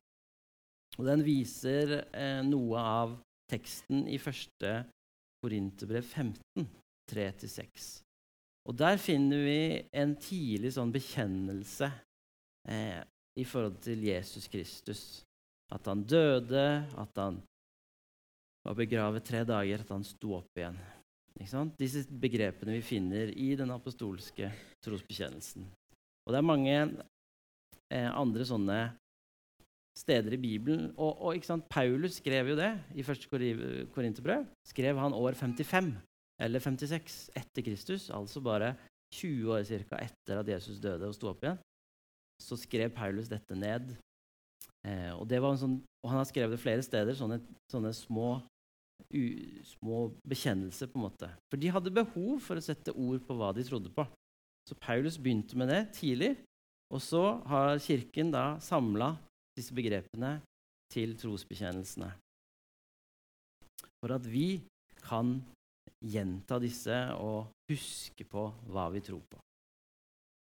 Og 0.98 1.06
den 1.08 1.24
viser 1.26 1.96
eh, 2.14 2.42
noe 2.46 2.78
av 2.78 3.16
teksten 3.50 4.06
i 4.06 4.18
første 4.22 4.84
Korinterbrev 5.42 6.04
15, 6.06 6.68
3-6. 7.10 7.88
Og 8.64 8.76
der 8.78 8.96
finner 9.02 9.42
vi 9.44 9.58
en 9.92 10.14
tidlig 10.16 10.72
sånn 10.76 10.92
bekjennelse 10.94 11.90
eh, 12.70 13.02
i 13.36 13.44
forhold 13.44 13.80
til 13.84 14.06
Jesus 14.06 14.46
Kristus. 14.48 15.02
At 15.74 15.90
han 15.90 16.04
døde, 16.06 16.64
at 16.86 17.20
han 17.20 17.40
var 18.64 18.76
begravet 18.78 19.26
tre 19.26 19.42
dager, 19.46 19.82
at 19.82 19.90
han 19.92 20.06
sto 20.06 20.36
opp 20.38 20.60
igjen. 20.60 20.78
Disse 21.80 22.04
begrepene 22.08 22.76
vi 22.76 22.84
finner 22.86 23.32
i 23.34 23.54
den 23.58 23.72
apostolske 23.74 24.52
trosbekjennelsen. 24.84 25.66
Og 26.24 26.32
det 26.32 26.38
er 26.38 26.46
mange 26.46 26.76
eh, 27.90 28.08
andre 28.08 28.46
sånne 28.46 28.78
steder 29.98 30.36
i 30.36 30.40
Bibelen. 30.40 30.88
Og, 30.96 31.20
og 31.26 31.66
Paulus 31.70 32.20
skrev 32.20 32.52
jo 32.52 32.58
det 32.58 32.70
i 32.94 33.04
første 33.06 33.28
Korinterbrev. 33.94 34.46
Skrev 34.66 34.98
han 35.02 35.16
år 35.16 35.36
55 35.38 35.92
eller 36.42 36.62
56 36.62 37.18
etter 37.38 37.62
Kristus, 37.62 38.08
altså 38.10 38.40
bare 38.42 38.72
20 39.14 39.52
år 39.54 39.62
cirka 39.68 40.00
etter 40.02 40.40
at 40.40 40.48
Jesus 40.50 40.80
døde 40.82 41.06
og 41.06 41.14
sto 41.14 41.30
opp 41.30 41.44
igjen. 41.44 41.60
Så 42.42 42.58
skrev 42.58 42.90
Paulus 42.94 43.30
dette 43.30 43.54
ned. 43.54 43.94
Eh, 44.84 45.12
og, 45.16 45.30
sånn, 45.60 45.78
og 46.04 46.10
han 46.10 46.20
har 46.20 46.28
skrevet 46.28 46.56
det 46.56 46.60
flere 46.62 46.84
steder, 46.84 47.16
sånne, 47.16 47.38
sånne 47.72 47.92
små, 47.96 48.34
u, 49.08 49.22
små 49.64 50.00
bekjennelser. 50.28 50.90
på 50.92 51.00
en 51.00 51.06
måte. 51.06 51.30
For 51.50 51.60
de 51.60 51.72
hadde 51.72 51.94
behov 51.94 52.42
for 52.44 52.60
å 52.60 52.64
sette 52.64 52.92
ord 52.92 53.24
på 53.24 53.36
hva 53.38 53.52
de 53.56 53.64
trodde 53.64 53.92
på. 53.94 54.06
Så 54.68 54.76
Paulus 54.80 55.16
begynte 55.20 55.56
med 55.56 55.68
det 55.72 55.82
tidlig. 55.96 56.34
Og 56.92 57.00
så 57.02 57.40
har 57.48 57.80
Kirken 57.80 58.30
da 58.32 58.58
samla 58.60 59.14
disse 59.56 59.74
begrepene 59.74 60.36
til 60.92 61.16
trosbekjennelsene. 61.18 62.10
For 64.02 64.14
at 64.14 64.26
vi 64.28 64.60
kan 65.04 65.38
gjenta 66.04 66.58
disse 66.60 66.96
og 67.16 67.48
huske 67.70 68.26
på 68.28 68.50
hva 68.68 68.90
vi 68.92 69.00
tror 69.04 69.22
på. 69.30 69.40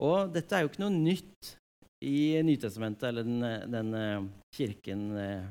Og 0.06 0.30
dette 0.32 0.56
er 0.56 0.64
jo 0.64 0.70
ikke 0.70 0.84
noe 0.84 0.94
nytt 0.94 1.56
i 2.04 2.42
Nytestamentet 2.42 3.08
eller 3.08 3.26
den, 3.26 3.72
den 3.72 3.94
uh, 3.94 4.28
kirken 4.56 5.02
uh, 5.16 5.48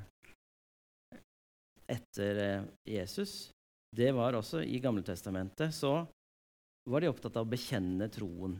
etter 1.89 2.41
uh, 2.41 2.67
Jesus. 2.89 3.51
Det 3.95 4.11
var 4.13 4.37
også 4.37 4.61
i 4.63 4.79
Gamletestamentet. 4.81 5.73
Så 5.73 5.93
var 6.89 7.01
de 7.01 7.09
opptatt 7.09 7.37
av 7.37 7.47
å 7.47 7.49
bekjenne 7.49 8.09
troen. 8.13 8.59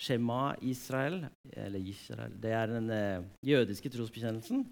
Shema 0.00 0.56
Israel, 0.66 1.20
eller 1.54 1.78
Israel, 1.78 2.32
det 2.42 2.50
er 2.50 2.72
den 2.72 2.88
eh, 2.90 3.26
jødiske 3.46 3.92
trosbekjennelsen. 3.94 4.64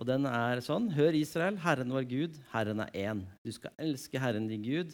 Og 0.00 0.08
den 0.08 0.26
er 0.28 0.60
sånn 0.64 0.90
Hør, 0.92 1.16
Israel, 1.16 1.56
Herren 1.64 1.92
vår 1.92 2.04
Gud, 2.08 2.36
Herren 2.52 2.82
er 2.84 2.92
én. 2.92 3.22
Du 3.44 3.52
skal 3.56 3.72
elske 3.80 4.20
Herren 4.20 4.50
din 4.50 4.64
Gud 4.64 4.92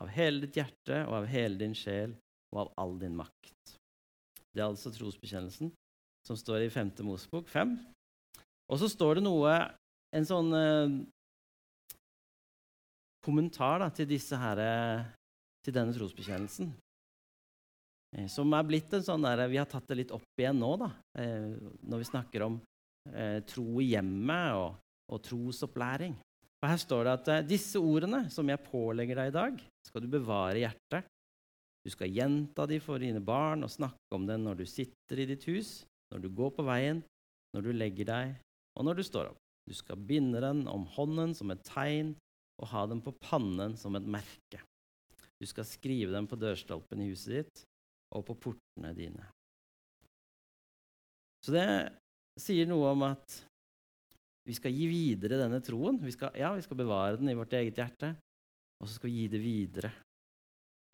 av 0.00 0.12
hele 0.12 0.44
ditt 0.44 0.60
hjerte 0.60 1.00
og 1.08 1.22
av 1.22 1.30
hele 1.32 1.56
din 1.60 1.72
sjel 1.76 2.12
og 2.52 2.66
av 2.66 2.72
all 2.84 2.94
din 3.00 3.16
makt. 3.16 3.72
Det 4.52 4.60
er 4.60 4.68
altså 4.68 4.92
trosbekjennelsen 4.92 5.72
som 6.26 6.38
står 6.38 6.66
i 6.66 6.70
5. 6.72 6.92
Mosebok 7.06 7.48
5. 7.52 7.76
Og 8.66 8.80
så 8.82 8.88
står 8.90 9.18
det 9.18 9.26
noe, 9.26 9.52
en 10.16 10.26
sånn 10.26 10.50
eh, 10.58 10.96
kommentar 13.26 13.82
da, 13.82 13.90
til, 13.94 14.10
her, 14.40 14.62
til 15.62 15.76
denne 15.76 15.94
trosbekjennelsen. 15.94 16.72
Eh, 18.16 18.28
som 18.32 18.54
er 18.56 18.66
blitt 18.66 18.94
en 18.96 19.06
sånn 19.06 19.26
der, 19.26 19.46
Vi 19.50 19.60
har 19.60 19.70
tatt 19.70 19.86
det 19.90 20.00
litt 20.02 20.14
opp 20.14 20.42
igjen 20.42 20.58
nå, 20.62 20.72
da, 20.82 20.90
eh, 21.20 21.54
når 21.86 22.02
vi 22.02 22.10
snakker 22.10 22.46
om 22.48 22.60
eh, 23.12 23.42
tro 23.46 23.80
i 23.82 23.92
hjemmet 23.92 24.58
og, 24.58 24.78
og, 25.12 25.22
trosopplæring. 25.26 26.16
Og 26.62 26.70
Her 26.70 26.80
står 26.80 27.04
det 27.04 27.16
at 27.20 27.34
eh, 27.34 27.44
disse 27.54 27.78
ordene 27.78 28.26
som 28.34 28.48
jeg 28.50 28.66
pålegger 28.66 29.22
deg 29.22 29.30
i 29.30 29.36
dag, 29.36 29.60
skal 29.86 30.02
du 30.02 30.10
bevare 30.10 30.58
i 30.58 30.64
hjertet. 30.66 31.06
Du 31.86 31.92
skal 31.94 32.10
gjenta 32.10 32.64
de 32.66 32.80
for 32.82 32.98
dine 32.98 33.22
barn 33.22 33.62
og 33.62 33.70
snakke 33.70 34.16
om 34.16 34.24
dem 34.26 34.42
når 34.42 34.64
du 34.64 34.66
sitter 34.66 35.22
i 35.22 35.28
ditt 35.30 35.44
hus, 35.46 35.84
når 36.12 36.22
du 36.22 36.28
går 36.38 36.52
på 36.56 36.66
veien, 36.66 37.02
når 37.54 37.66
du 37.66 37.72
legger 37.74 38.08
deg, 38.08 38.36
og 38.76 38.86
når 38.86 38.98
du 38.98 39.04
står 39.06 39.32
opp. 39.32 39.42
Du 39.66 39.74
skal 39.74 39.98
binde 39.98 40.40
den 40.42 40.66
om 40.70 40.84
hånden 40.94 41.34
som 41.34 41.50
et 41.50 41.64
tegn 41.66 42.14
og 42.62 42.70
ha 42.70 42.84
den 42.88 43.02
på 43.04 43.14
pannen 43.18 43.74
som 43.78 43.96
et 43.98 44.06
merke. 44.06 44.60
Du 45.36 45.46
skal 45.48 45.66
skrive 45.68 46.14
dem 46.14 46.28
på 46.30 46.38
dørstolpen 46.40 47.02
i 47.02 47.10
huset 47.10 47.32
ditt 47.34 47.64
og 48.16 48.24
på 48.28 48.36
portene 48.46 48.92
dine. 48.96 49.26
Så 51.44 51.52
det 51.54 51.66
sier 52.40 52.68
noe 52.70 52.92
om 52.94 53.04
at 53.06 53.40
vi 54.46 54.54
skal 54.54 54.74
gi 54.74 54.86
videre 54.88 55.40
denne 55.40 55.58
troen. 55.64 55.98
Vi 56.02 56.14
skal, 56.14 56.32
ja, 56.38 56.52
vi 56.54 56.62
skal 56.64 56.78
bevare 56.78 57.18
den 57.18 57.32
i 57.32 57.36
vårt 57.36 57.54
eget 57.58 57.78
hjerte, 57.80 58.12
og 58.78 58.86
så 58.86 58.96
skal 58.96 59.10
vi 59.10 59.24
gi 59.24 59.32
det 59.34 59.40
videre. 59.42 59.90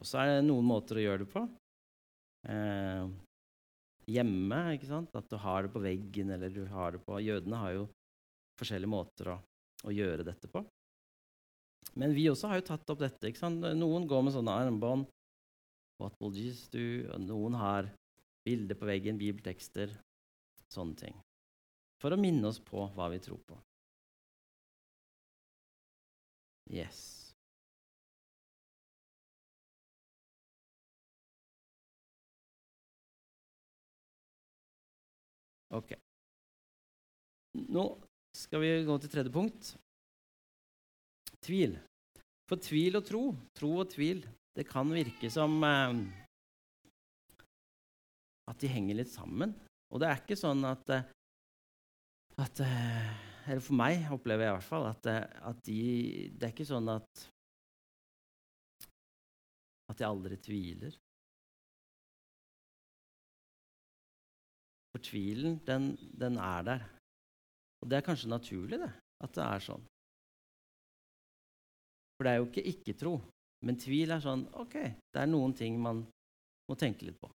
Og 0.00 0.08
så 0.08 0.22
er 0.22 0.30
det 0.30 0.46
noen 0.46 0.66
måter 0.66 0.98
å 0.98 1.04
gjøre 1.04 1.22
det 1.22 1.28
på. 1.30 1.44
Eh, 2.48 3.12
hjemme, 4.10 4.60
ikke 4.76 4.88
sant? 4.90 5.14
at 5.16 5.28
du 5.30 5.38
har 5.40 5.66
det 5.66 5.72
på 5.74 5.82
veggen, 5.82 6.30
eller 6.34 6.52
du 6.52 6.64
har 6.70 6.94
det 6.96 7.02
på 7.06 7.20
Jødene 7.22 7.60
har 7.60 7.74
jo 7.76 7.88
forskjellige 8.60 8.90
måter 8.90 9.32
å, 9.34 9.38
å 9.86 9.94
gjøre 9.94 10.26
dette 10.26 10.50
på. 10.50 10.64
Men 11.98 12.14
vi 12.16 12.28
også 12.30 12.50
har 12.50 12.60
jo 12.60 12.68
tatt 12.70 12.90
opp 12.92 13.02
dette. 13.02 13.28
ikke 13.28 13.42
sant? 13.42 13.64
Noen 13.76 14.06
går 14.08 14.24
med 14.24 14.34
sånne 14.36 14.54
armbånd 14.62 15.08
What 16.00 16.16
will 16.18 16.34
Jesus 16.34 16.66
do? 16.72 17.06
Og 17.14 17.20
noen 17.22 17.54
har 17.54 17.90
bilder 18.46 18.78
på 18.78 18.88
veggen, 18.88 19.20
bibeltekster, 19.20 19.92
sånne 20.72 20.98
ting. 20.98 21.18
For 22.02 22.14
å 22.14 22.18
minne 22.18 22.48
oss 22.48 22.58
på 22.58 22.88
hva 22.96 23.06
vi 23.12 23.20
tror 23.22 23.38
på. 23.46 23.58
Yes. 26.72 27.21
Ok. 35.72 35.94
Nå 37.72 37.86
skal 38.36 38.62
vi 38.62 38.72
gå 38.88 38.98
til 39.00 39.12
tredje 39.12 39.32
punkt. 39.32 39.72
Tvil. 41.42 41.76
For 42.48 42.60
tvil 42.60 42.98
og 42.98 43.06
tro, 43.08 43.22
tro 43.56 43.70
og 43.80 43.90
tvil, 43.92 44.22
det 44.56 44.66
kan 44.68 44.90
virke 44.92 45.30
som 45.32 45.56
eh, 45.64 46.00
at 48.50 48.60
de 48.60 48.70
henger 48.70 48.98
litt 49.00 49.12
sammen. 49.12 49.54
Og 49.92 50.00
det 50.00 50.08
er 50.08 50.22
ikke 50.22 50.38
sånn 50.38 50.64
at, 50.68 50.88
eh, 50.92 51.12
at 52.42 52.64
eh, 52.64 53.12
Eller 53.42 53.60
for 53.64 53.74
meg 53.74 54.06
opplever 54.14 54.46
jeg 54.46 54.52
i 54.52 54.56
hvert 54.56 54.68
fall 54.68 54.84
at, 54.86 55.06
eh, 55.10 55.24
at 55.50 55.62
de 55.66 55.78
Det 56.30 56.46
er 56.46 56.52
ikke 56.54 56.68
sånn 56.68 56.88
at 56.92 57.28
at 59.92 60.00
jeg 60.00 60.08
aldri 60.08 60.38
tviler. 60.40 60.94
For 64.92 65.04
tvilen, 65.04 65.56
den, 65.66 65.94
den 66.20 66.36
er 66.36 66.66
der. 66.66 66.88
Og 67.82 67.90
det 67.90 67.98
er 67.98 68.06
kanskje 68.06 68.30
naturlig, 68.30 68.78
det, 68.78 68.90
at 69.24 69.34
det 69.34 69.44
er 69.44 69.64
sånn. 69.64 69.86
For 72.16 72.28
det 72.28 72.32
er 72.32 72.42
jo 72.42 72.48
ikke 72.50 72.66
ikke-tro. 72.70 73.14
Men 73.66 73.78
tvil 73.78 74.12
er 74.12 74.22
sånn 74.22 74.44
OK, 74.58 74.74
det 75.14 75.22
er 75.22 75.30
noen 75.30 75.54
ting 75.58 75.78
man 75.80 76.04
må 76.68 76.76
tenke 76.78 77.06
litt 77.06 77.18
på. 77.22 77.30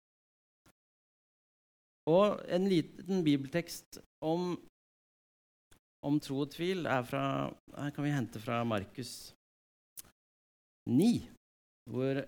Og 2.10 2.38
en 2.54 2.68
liten 2.70 3.24
bibeltekst 3.26 4.00
om, 4.26 4.54
om 6.06 6.20
tro 6.22 6.44
og 6.44 6.52
tvil 6.54 6.86
er 6.86 7.06
fra, 7.08 7.24
her 7.74 7.94
kan 7.96 8.06
vi 8.06 8.14
hente 8.14 8.42
fra 8.42 8.60
Markus 8.68 9.34
9, 10.90 11.10
hvor 11.90 12.22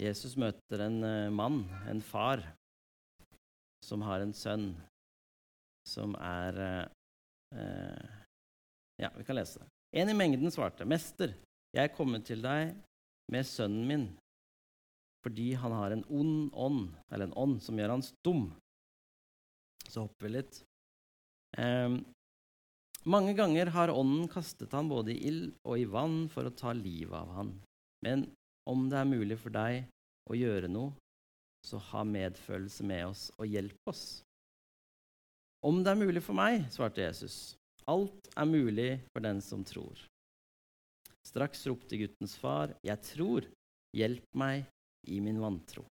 Jesus 0.00 0.38
møter 0.40 0.86
en 0.86 1.02
uh, 1.04 1.28
mann, 1.28 1.66
en 1.92 2.00
far, 2.00 2.40
som 3.90 4.06
har 4.06 4.22
en 4.22 4.34
sønn 4.36 4.70
som 5.90 6.14
er 6.22 6.62
eh, 6.62 6.86
uh, 7.58 8.16
Ja, 9.00 9.08
vi 9.16 9.24
kan 9.24 9.38
lese 9.38 9.62
det. 9.62 9.68
En 10.00 10.10
i 10.12 10.14
mengden 10.14 10.52
svarte, 10.54 10.84
'Mester, 10.84 11.32
jeg 11.74 11.88
er 11.88 11.96
kommet 11.96 12.26
til 12.28 12.42
deg 12.44 12.76
med 13.32 13.46
sønnen 13.48 13.86
min 13.88 14.10
fordi 15.20 15.52
han 15.60 15.72
har 15.76 15.92
en 15.92 16.04
ond 16.08 16.48
ånd, 16.56 16.94
eller 17.12 17.28
en 17.28 17.36
ånd 17.36 17.58
som 17.60 17.76
gjør 17.76 17.92
han 17.92 18.04
stum. 18.04 18.46
Så 19.84 20.06
hopper 20.06 20.26
vi 20.26 20.30
litt. 20.32 20.62
Eh, 21.60 21.98
mange 23.04 23.34
ganger 23.36 23.72
har 23.74 23.92
ånden 23.92 24.30
kastet 24.32 24.72
han 24.72 24.88
både 24.88 25.12
i 25.12 25.26
ild 25.28 25.50
og 25.68 25.76
i 25.76 25.84
vann 25.84 26.22
for 26.32 26.48
å 26.48 26.54
ta 26.56 26.72
livet 26.72 27.16
av 27.16 27.34
han. 27.36 27.52
Men 28.04 28.24
om 28.70 28.88
det 28.88 28.96
er 28.96 29.12
mulig 29.12 29.36
for 29.42 29.52
deg 29.52 29.84
å 30.30 30.38
gjøre 30.40 30.72
noe, 30.72 30.94
så 31.66 31.80
ha 31.90 32.04
medfølelse 32.06 32.86
med 32.86 33.06
oss 33.10 33.28
og 33.38 33.48
hjelp 33.48 33.90
oss. 33.92 34.04
Om 35.66 35.82
det 35.84 35.92
er 35.92 36.00
mulig 36.00 36.22
for 36.24 36.36
meg, 36.36 36.64
svarte 36.72 37.04
Jesus. 37.04 37.54
Alt 37.90 38.30
er 38.36 38.48
mulig 38.48 38.90
for 39.12 39.24
den 39.24 39.42
som 39.44 39.64
tror. 39.66 39.98
Straks 41.26 41.66
ropte 41.68 41.98
guttens 42.00 42.36
far, 42.40 42.72
'Jeg 42.82 42.98
tror, 43.04 43.46
hjelp 43.92 44.24
meg 44.34 44.64
i 45.06 45.20
min 45.20 45.40
vantro'. 45.40 45.84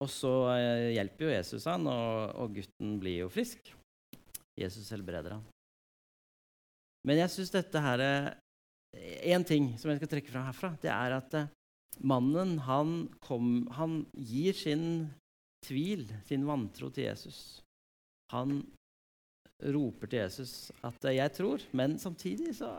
Og 0.00 0.08
så 0.08 0.32
eh, 0.56 0.94
hjelper 0.96 1.26
jo 1.26 1.32
Jesus 1.34 1.64
han, 1.68 1.86
og, 1.86 2.34
og 2.40 2.54
gutten 2.56 2.96
blir 3.02 3.20
jo 3.20 3.28
frisk. 3.28 3.74
Jesus 4.56 4.88
helbreder 4.90 5.36
han. 5.36 5.44
Men 7.04 7.20
jeg 7.20 7.32
syns 7.32 7.52
dette 7.52 7.80
her 7.84 8.00
Én 8.96 9.44
ting 9.46 9.72
som 9.78 9.90
jeg 9.90 10.00
skal 10.00 10.10
trekke 10.10 10.32
fram 10.32 10.48
herfra, 10.48 10.72
det 10.82 10.90
er 10.90 11.16
at 11.18 11.36
eh, 11.38 11.50
mannen 12.02 12.58
han, 12.66 13.08
kom, 13.22 13.68
han 13.76 14.02
gir 14.16 14.56
sin 14.56 14.84
tvil, 15.66 16.06
sin 16.26 16.46
vantro, 16.48 16.90
til 16.90 17.06
Jesus. 17.06 17.60
Han 18.34 18.62
roper 19.60 20.08
til 20.10 20.24
Jesus 20.24 20.72
at 20.82 21.04
eh, 21.04 21.16
'jeg 21.20 21.36
tror', 21.38 21.66
men 21.72 21.98
samtidig 21.98 22.56
så 22.56 22.72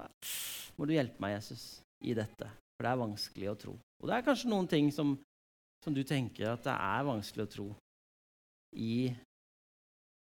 må 0.78 0.86
du 0.86 0.93
hjelpe 0.97 1.21
meg, 1.21 1.38
Jesus, 1.39 1.82
i 2.04 2.13
dette. 2.13 2.50
For 2.76 2.84
det 2.84 2.91
er 2.91 3.04
vanskelig 3.06 3.52
å 3.52 3.60
tro. 3.60 3.74
Og 4.02 4.08
det 4.10 4.15
er 4.15 4.26
kanskje 4.26 4.50
noen 4.50 4.67
ting 4.67 4.91
som 4.91 5.15
som 5.84 5.93
du 5.93 6.04
tenker 6.06 6.52
at 6.52 6.65
det 6.65 6.74
er 6.74 7.08
vanskelig 7.08 7.45
å 7.45 7.52
tro 7.52 7.67
i 8.78 9.12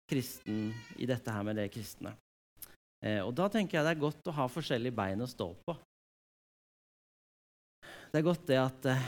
kristen, 0.10 0.70
i 1.02 1.08
dette 1.10 1.34
her 1.34 1.46
med 1.46 1.60
det 1.60 1.70
kristne. 1.74 2.14
Eh, 3.06 3.22
og 3.22 3.36
da 3.38 3.48
tenker 3.54 3.78
jeg 3.78 3.86
det 3.86 3.94
er 3.94 4.02
godt 4.02 4.32
å 4.32 4.36
ha 4.40 4.48
forskjellige 4.50 4.98
bein 4.98 5.22
å 5.22 5.30
stå 5.30 5.52
på. 5.68 5.76
Det 8.10 8.22
er 8.22 8.26
godt 8.26 8.46
det 8.50 8.58
at, 8.62 8.88
eh, 8.90 9.08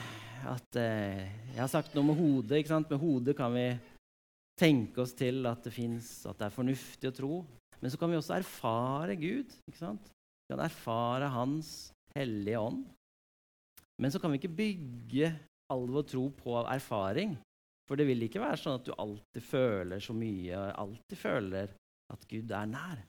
at 0.54 0.80
eh, 0.82 1.24
Jeg 1.56 1.62
har 1.64 1.72
sagt 1.72 1.96
noe 1.96 2.12
med 2.12 2.20
hodet. 2.20 2.60
ikke 2.60 2.76
sant? 2.76 2.90
Med 2.92 3.02
hodet 3.02 3.38
kan 3.38 3.54
vi 3.56 3.72
tenke 4.58 5.02
oss 5.02 5.16
til 5.18 5.46
at 5.50 5.64
det 5.66 5.74
fins, 5.74 6.26
at 6.30 6.38
det 6.38 6.50
er 6.50 6.54
fornuftig 6.54 7.10
å 7.10 7.16
tro. 7.16 7.34
Men 7.82 7.94
så 7.94 7.98
kan 7.98 8.12
vi 8.12 8.20
også 8.20 8.38
erfare 8.38 9.18
Gud. 9.18 9.50
ikke 9.70 9.82
sant? 9.82 10.14
Vi 10.46 10.54
kan 10.54 10.62
erfare 10.66 11.30
Hans 11.34 11.92
hellige 12.14 12.62
ånd. 12.62 12.86
Men 13.98 14.14
så 14.14 14.22
kan 14.22 14.32
vi 14.32 14.38
ikke 14.38 14.58
bygge 14.58 15.34
all 15.74 15.88
vår 15.90 16.06
tro 16.06 16.30
på 16.38 16.62
erfaring. 16.70 17.36
For 17.88 17.98
det 17.98 18.06
vil 18.10 18.26
ikke 18.28 18.44
være 18.44 18.60
sånn 18.60 18.78
at 18.78 18.86
du 18.86 18.94
alltid 18.94 19.44
føler 19.48 20.02
så 20.04 20.14
mye, 20.14 20.58
alltid 20.76 21.18
føler 21.18 21.72
at 22.14 22.26
Gud 22.30 22.52
er 22.52 22.68
nær. 22.70 23.00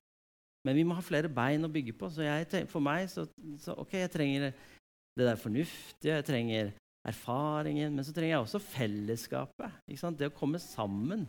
Men 0.68 0.76
vi 0.76 0.84
må 0.84 0.96
ha 0.98 1.04
flere 1.04 1.30
bein 1.32 1.64
å 1.64 1.70
bygge 1.72 1.94
på. 1.96 2.10
Så 2.12 2.26
jeg, 2.26 2.66
for 2.68 2.84
meg 2.84 3.06
så, 3.08 3.24
så 3.62 3.72
ok, 3.80 3.94
jeg 4.02 4.12
trenger 4.12 4.50
det 4.50 5.24
der 5.24 5.40
fornuftige, 5.40 6.18
jeg 6.18 6.26
trenger 6.28 6.74
erfaringen, 7.08 7.94
men 7.96 8.04
så 8.04 8.12
trenger 8.12 8.34
jeg 8.34 8.44
også 8.44 8.60
fellesskapet. 8.60 9.78
Det 9.88 10.28
å 10.28 10.36
komme 10.36 10.60
sammen. 10.60 11.24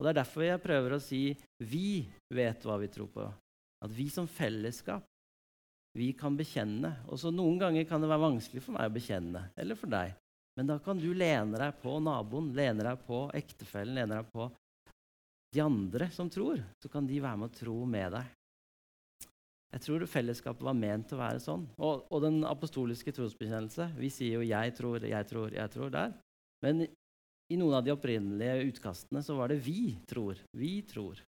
Og 0.00 0.02
Det 0.02 0.10
er 0.10 0.18
derfor 0.18 0.42
jeg 0.42 0.64
prøver 0.64 0.96
å 0.96 1.04
si 1.04 1.22
vi 1.70 2.02
vet 2.34 2.66
hva 2.66 2.80
vi 2.82 2.88
tror 2.90 3.12
på. 3.14 3.28
At 3.84 3.94
vi 3.94 4.08
som 4.12 4.26
fellesskap 4.28 5.06
vi 5.94 6.10
kan 6.18 6.34
bekjenne. 6.38 6.92
Og 7.10 7.20
så 7.22 7.30
Noen 7.34 7.60
ganger 7.60 7.86
kan 7.88 8.02
det 8.02 8.10
være 8.10 8.26
vanskelig 8.26 8.64
for 8.64 8.76
meg 8.76 8.90
å 8.90 8.96
bekjenne, 8.96 9.44
eller 9.58 9.78
for 9.78 9.92
deg. 9.92 10.16
Men 10.58 10.68
da 10.68 10.80
kan 10.82 10.98
du 10.98 11.08
lene 11.14 11.58
deg 11.62 11.78
på 11.82 11.94
naboen, 12.02 12.50
lene 12.56 12.84
deg 12.84 13.06
på 13.06 13.22
ektefellen, 13.38 13.96
lene 13.96 14.18
deg 14.18 14.34
på 14.34 14.50
de 15.54 15.62
andre 15.62 16.10
som 16.14 16.30
tror. 16.30 16.60
Så 16.82 16.90
kan 16.90 17.06
de 17.06 17.22
være 17.22 17.40
med 17.40 17.50
å 17.50 17.58
tro 17.60 17.76
med 17.88 18.18
deg. 18.18 18.36
Jeg 19.70 19.84
tror 19.84 20.06
fellesskapet 20.10 20.66
var 20.66 20.74
ment 20.74 21.06
til 21.08 21.18
å 21.18 21.22
være 21.22 21.42
sånn. 21.42 21.66
Og, 21.78 22.06
og 22.10 22.24
den 22.24 22.40
apostoliske 22.48 23.12
trosbekjennelse 23.14 23.92
Vi 23.98 24.10
sier 24.10 24.40
jo 24.40 24.42
'jeg 24.42 24.74
tror', 24.74 25.06
'jeg 25.06 25.26
tror', 25.30 25.54
'jeg 25.54 25.70
tror' 25.70 25.92
der. 25.94 26.14
Men 26.62 26.86
i 27.50 27.56
noen 27.56 27.74
av 27.78 27.84
de 27.84 27.94
opprinnelige 27.94 28.66
utkastene 28.72 29.22
så 29.22 29.36
var 29.36 29.48
det 29.48 29.62
'vi 29.62 29.96
tror'. 30.06 30.42
Vi 30.56 30.82
tror. 30.82 31.22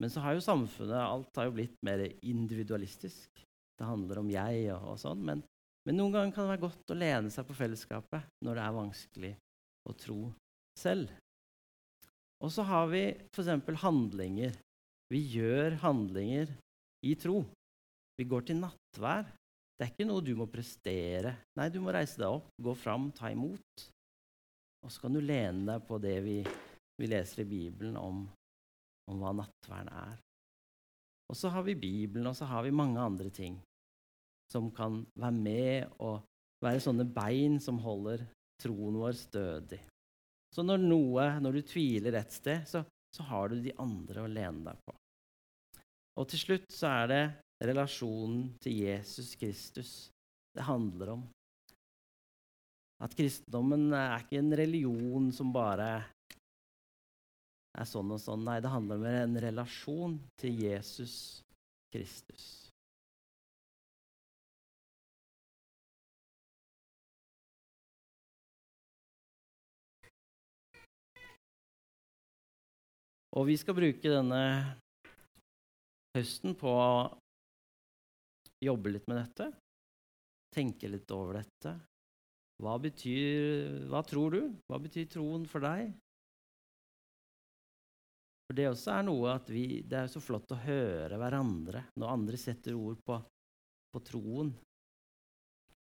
Men 0.00 0.10
så 0.10 0.20
har 0.20 0.34
jo 0.34 0.44
samfunnet 0.44 1.00
alt 1.00 1.36
har 1.36 1.46
jo 1.46 1.56
blitt 1.56 1.76
mer 1.82 2.04
individualistisk. 2.22 3.30
Det 3.78 3.86
handler 3.86 4.18
om 4.18 4.30
jeg 4.30 4.70
og, 4.74 4.82
og 4.92 4.98
sånn. 4.98 5.24
Men 5.24 5.42
men 5.84 5.98
noen 6.00 6.14
ganger 6.14 6.32
kan 6.32 6.46
det 6.46 6.54
være 6.54 6.64
godt 6.64 6.92
å 6.94 6.96
lene 6.96 7.32
seg 7.32 7.44
på 7.44 7.56
fellesskapet 7.58 8.28
når 8.44 8.56
det 8.56 8.64
er 8.64 8.76
vanskelig 8.78 9.32
å 9.84 9.94
tro 10.00 10.20
selv. 10.80 11.10
Og 12.40 12.52
så 12.52 12.64
har 12.66 12.88
vi 12.92 13.02
f.eks. 13.12 13.50
handlinger. 13.82 14.56
Vi 15.12 15.20
gjør 15.36 15.76
handlinger 15.84 16.54
i 17.04 17.14
tro. 17.20 17.42
Vi 18.18 18.26
går 18.28 18.46
til 18.48 18.60
nattvær. 18.62 19.26
Det 19.74 19.86
er 19.86 19.90
ikke 19.90 20.06
noe 20.06 20.22
du 20.22 20.32
må 20.38 20.46
prestere. 20.50 21.34
Nei, 21.58 21.70
du 21.72 21.80
må 21.82 21.92
reise 21.94 22.20
deg 22.20 22.30
opp, 22.30 22.52
gå 22.62 22.74
fram, 22.78 23.08
ta 23.14 23.32
imot. 23.34 23.86
Og 24.84 24.92
så 24.92 25.02
kan 25.02 25.16
du 25.16 25.22
lene 25.24 25.64
deg 25.72 25.86
på 25.88 25.98
det 26.02 26.18
vi, 26.22 26.38
vi 27.00 27.08
leser 27.10 27.42
i 27.42 27.48
Bibelen 27.48 27.96
om, 27.98 28.22
om 29.10 29.22
hva 29.22 29.32
nattverden 29.40 29.90
er. 29.90 30.20
Og 31.32 31.38
så 31.40 31.50
har 31.50 31.64
vi 31.66 31.74
Bibelen, 31.74 32.28
og 32.28 32.36
så 32.36 32.46
har 32.46 32.62
vi 32.66 32.74
mange 32.74 33.00
andre 33.00 33.32
ting 33.34 33.56
som 34.52 34.68
kan 34.76 35.00
være 35.18 35.34
med 35.34 35.94
og 36.04 36.20
være 36.62 36.82
sånne 36.84 37.06
bein 37.10 37.56
som 37.64 37.80
holder 37.82 38.22
troen 38.62 39.00
vår 39.00 39.16
stødig. 39.18 39.80
Så 40.54 40.62
når, 40.62 40.84
noe, 40.84 41.24
når 41.42 41.56
du 41.56 41.62
tviler 41.66 42.20
et 42.20 42.30
sted, 42.32 42.62
så, 42.70 42.84
så 43.10 43.26
har 43.26 43.50
du 43.50 43.58
de 43.64 43.72
andre 43.82 44.22
å 44.22 44.30
lene 44.30 44.68
deg 44.68 44.84
på. 44.86 44.94
Og 46.14 46.28
til 46.30 46.38
slutt 46.38 46.66
så 46.72 46.90
er 47.02 47.06
det 47.10 47.22
relasjonen 47.64 48.52
til 48.62 48.84
Jesus 48.84 49.34
Kristus 49.38 49.94
det 50.54 50.62
handler 50.62 51.16
om. 51.16 51.22
At 53.02 53.14
kristendommen 53.18 53.88
er 53.92 54.22
ikke 54.22 54.38
en 54.38 54.54
religion 54.54 55.32
som 55.34 55.50
bare 55.52 55.88
er 57.74 57.88
sånn 57.90 58.12
og 58.14 58.20
sånn. 58.22 58.44
Nei, 58.46 58.60
det 58.62 58.70
handler 58.70 59.00
om 59.00 59.08
en 59.10 59.40
relasjon 59.42 60.14
til 60.38 60.62
Jesus 60.62 61.16
Kristus. 61.90 62.46
Og 73.34 73.48
vi 73.50 73.58
skal 73.58 73.74
bruke 73.74 74.10
denne 74.14 74.44
høsten 76.14 76.54
på 76.58 76.70
å 76.70 76.94
jobbe 78.64 78.94
litt 78.94 79.08
med 79.10 79.20
dette. 79.20 79.50
Tenke 80.54 80.88
litt 80.90 81.10
over 81.14 81.40
dette. 81.40 81.74
Hva 82.62 82.76
betyr 82.78 83.88
Hva 83.90 84.04
tror 84.06 84.36
du? 84.36 84.42
Hva 84.70 84.78
betyr 84.82 85.08
troen 85.10 85.46
for 85.50 85.64
deg? 85.64 85.90
For 88.46 88.56
Det 88.58 88.68
også 88.70 88.92
er 88.94 89.06
noe 89.08 89.32
at 89.34 89.48
vi, 89.50 89.82
det 89.82 90.04
er 90.04 90.12
så 90.12 90.22
flott 90.22 90.52
å 90.52 90.60
høre 90.62 91.18
hverandre 91.18 91.86
når 91.98 92.12
andre 92.12 92.38
setter 92.38 92.76
ord 92.76 93.00
på, 93.06 93.18
på 93.90 94.02
troen. 94.06 94.52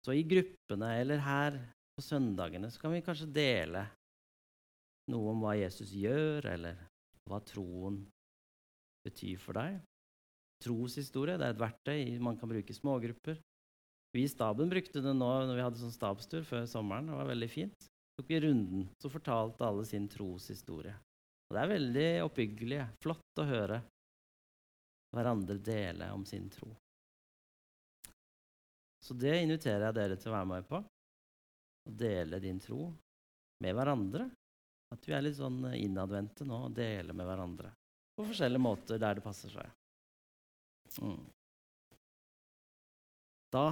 Så 0.04 0.14
i 0.14 0.24
gruppene 0.28 0.94
eller 1.00 1.20
her 1.24 1.58
på 1.96 2.04
søndagene 2.04 2.70
så 2.72 2.80
kan 2.80 2.94
vi 2.94 3.04
kanskje 3.04 3.30
dele 3.34 3.84
noe 5.12 5.32
om 5.34 5.42
hva 5.44 5.54
Jesus 5.58 5.92
gjør, 5.92 6.46
eller 6.54 6.78
hva 7.28 7.40
troen 7.44 8.00
betyr 9.04 9.40
for 9.42 9.60
deg. 9.60 9.82
Troshistorie 10.64 11.38
det 11.40 11.48
er 11.48 11.54
et 11.54 11.60
verktøy 11.60 12.20
man 12.24 12.38
kan 12.40 12.50
bruke 12.50 12.72
i 12.72 12.76
smågrupper. 12.76 13.40
Vi 14.14 14.22
i 14.24 14.30
staben 14.30 14.70
brukte 14.70 15.02
det 15.02 15.14
nå 15.16 15.30
når 15.48 15.56
vi 15.58 15.64
hadde 15.64 15.80
sånn 15.80 15.94
stabstur 15.94 16.44
før 16.46 16.68
sommeren. 16.70 17.10
Det 17.10 17.18
var 17.18 17.30
veldig 17.32 17.50
fint. 17.50 17.86
Så 17.86 18.22
tok 18.22 18.30
vi 18.30 18.40
runden, 18.44 18.86
så 19.02 19.10
fortalte 19.10 19.66
alle 19.66 19.84
sin 19.88 20.06
troshistorie. 20.08 20.94
Og 21.50 21.56
Det 21.56 21.62
er 21.62 21.72
veldig 21.72 22.08
oppbyggelig. 22.28 22.80
Flott 23.02 23.42
å 23.42 23.48
høre 23.48 23.80
hverandre 25.14 25.58
dele 25.58 26.10
om 26.14 26.24
sin 26.26 26.48
tro. 26.50 26.70
Så 29.04 29.14
det 29.18 29.34
inviterer 29.42 29.90
jeg 29.90 29.98
dere 29.98 30.16
til 30.16 30.30
å 30.30 30.36
være 30.38 30.50
med 30.54 30.68
på. 30.70 30.80
Å 31.84 31.92
dele 32.06 32.40
din 32.40 32.62
tro 32.62 32.86
med 33.60 33.76
hverandre 33.76 34.30
at 34.94 35.08
vi 35.08 35.14
er 35.14 35.24
litt 35.26 35.36
sånn 35.36 35.60
innadvendte 35.74 36.46
nå 36.48 36.68
og 36.68 36.76
deler 36.76 37.16
med 37.16 37.26
hverandre 37.28 37.74
på 38.14 38.26
forskjellige 38.28 38.62
måter 38.62 39.00
der 39.02 39.18
det 39.18 39.24
passer 39.24 39.50
seg. 39.50 39.70
Da 43.54 43.66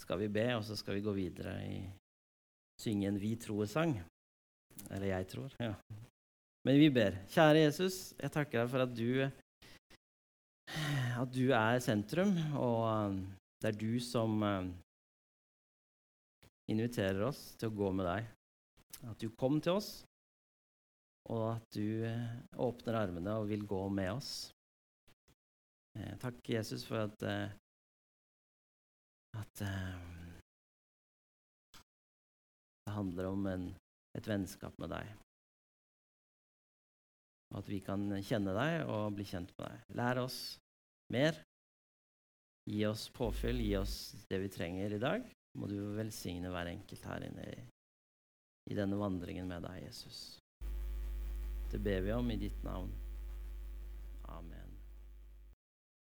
skal 0.00 0.18
vi 0.22 0.28
be, 0.32 0.46
og 0.56 0.64
så 0.66 0.76
skal 0.78 0.96
vi 0.98 1.04
gå 1.04 1.12
videre 1.14 1.54
i 1.66 1.80
synge 2.80 3.08
en 3.08 3.20
Vi 3.20 3.34
tror-sang. 3.36 3.98
Eller 4.90 5.06
jeg 5.06 5.28
tror. 5.28 5.54
ja. 5.60 5.74
Men 6.64 6.76
vi 6.76 6.90
ber. 6.92 7.16
Kjære 7.32 7.64
Jesus, 7.64 8.12
jeg 8.20 8.32
takker 8.32 8.60
deg 8.60 8.70
for 8.72 8.84
at 8.84 8.92
du, 8.96 9.10
at 11.22 11.32
du 11.32 11.46
er 11.56 11.80
sentrum, 11.84 12.34
og 12.56 12.84
um, 12.84 13.18
det 13.60 13.72
er 13.72 13.78
du 13.80 14.00
som 14.04 14.42
um, 14.42 14.68
inviterer 16.68 17.22
oss 17.28 17.40
til 17.60 17.70
å 17.70 17.76
gå 17.80 17.90
med 17.96 18.08
deg. 18.08 18.28
At 19.08 19.20
du 19.20 19.30
kom 19.40 19.60
til 19.64 19.80
oss, 19.80 19.90
og 21.32 21.44
at 21.54 21.64
du 21.76 22.04
eh, 22.04 22.32
åpner 22.60 22.98
armene 23.00 23.36
og 23.40 23.48
vil 23.48 23.64
gå 23.68 23.80
med 23.92 24.12
oss. 24.12 24.50
Eh, 26.00 26.16
takk, 26.16 26.48
Jesus, 26.48 26.84
for 26.88 26.96
at, 27.04 27.22
eh, 27.22 27.50
at 29.36 29.62
det 32.86 32.92
handler 32.94 33.28
om 33.28 33.46
en, 33.46 33.66
et 34.16 34.28
vennskap 34.28 34.78
med 34.80 34.90
deg. 34.94 35.10
Og 37.50 37.60
at 37.60 37.68
vi 37.68 37.80
kan 37.84 38.06
kjenne 38.24 38.54
deg 38.54 38.88
og 38.88 39.14
bli 39.18 39.26
kjent 39.26 39.52
med 39.58 39.66
deg. 39.66 39.84
Lær 39.98 40.22
oss 40.24 40.40
mer. 41.12 41.42
Gi 42.70 42.84
oss 42.86 43.08
påfyll, 43.12 43.60
gi 43.60 43.74
oss 43.80 43.94
det 44.30 44.38
vi 44.44 44.50
trenger 44.52 44.94
i 44.94 45.02
dag. 45.02 45.26
Må 45.58 45.66
du 45.66 45.76
velsigne 45.96 46.52
hver 46.52 46.70
enkelt 46.70 47.06
her 47.10 47.26
inne 47.26 47.46
i, 47.50 47.60
i 48.70 48.78
denne 48.78 48.98
vandringen 49.00 49.50
med 49.50 49.66
deg, 49.66 49.82
Jesus. 49.88 50.38
Det 51.70 51.80
ber 51.82 52.04
vi 52.06 52.14
om 52.14 52.30
i 52.30 52.38
ditt 52.38 52.62
navn. 52.66 52.92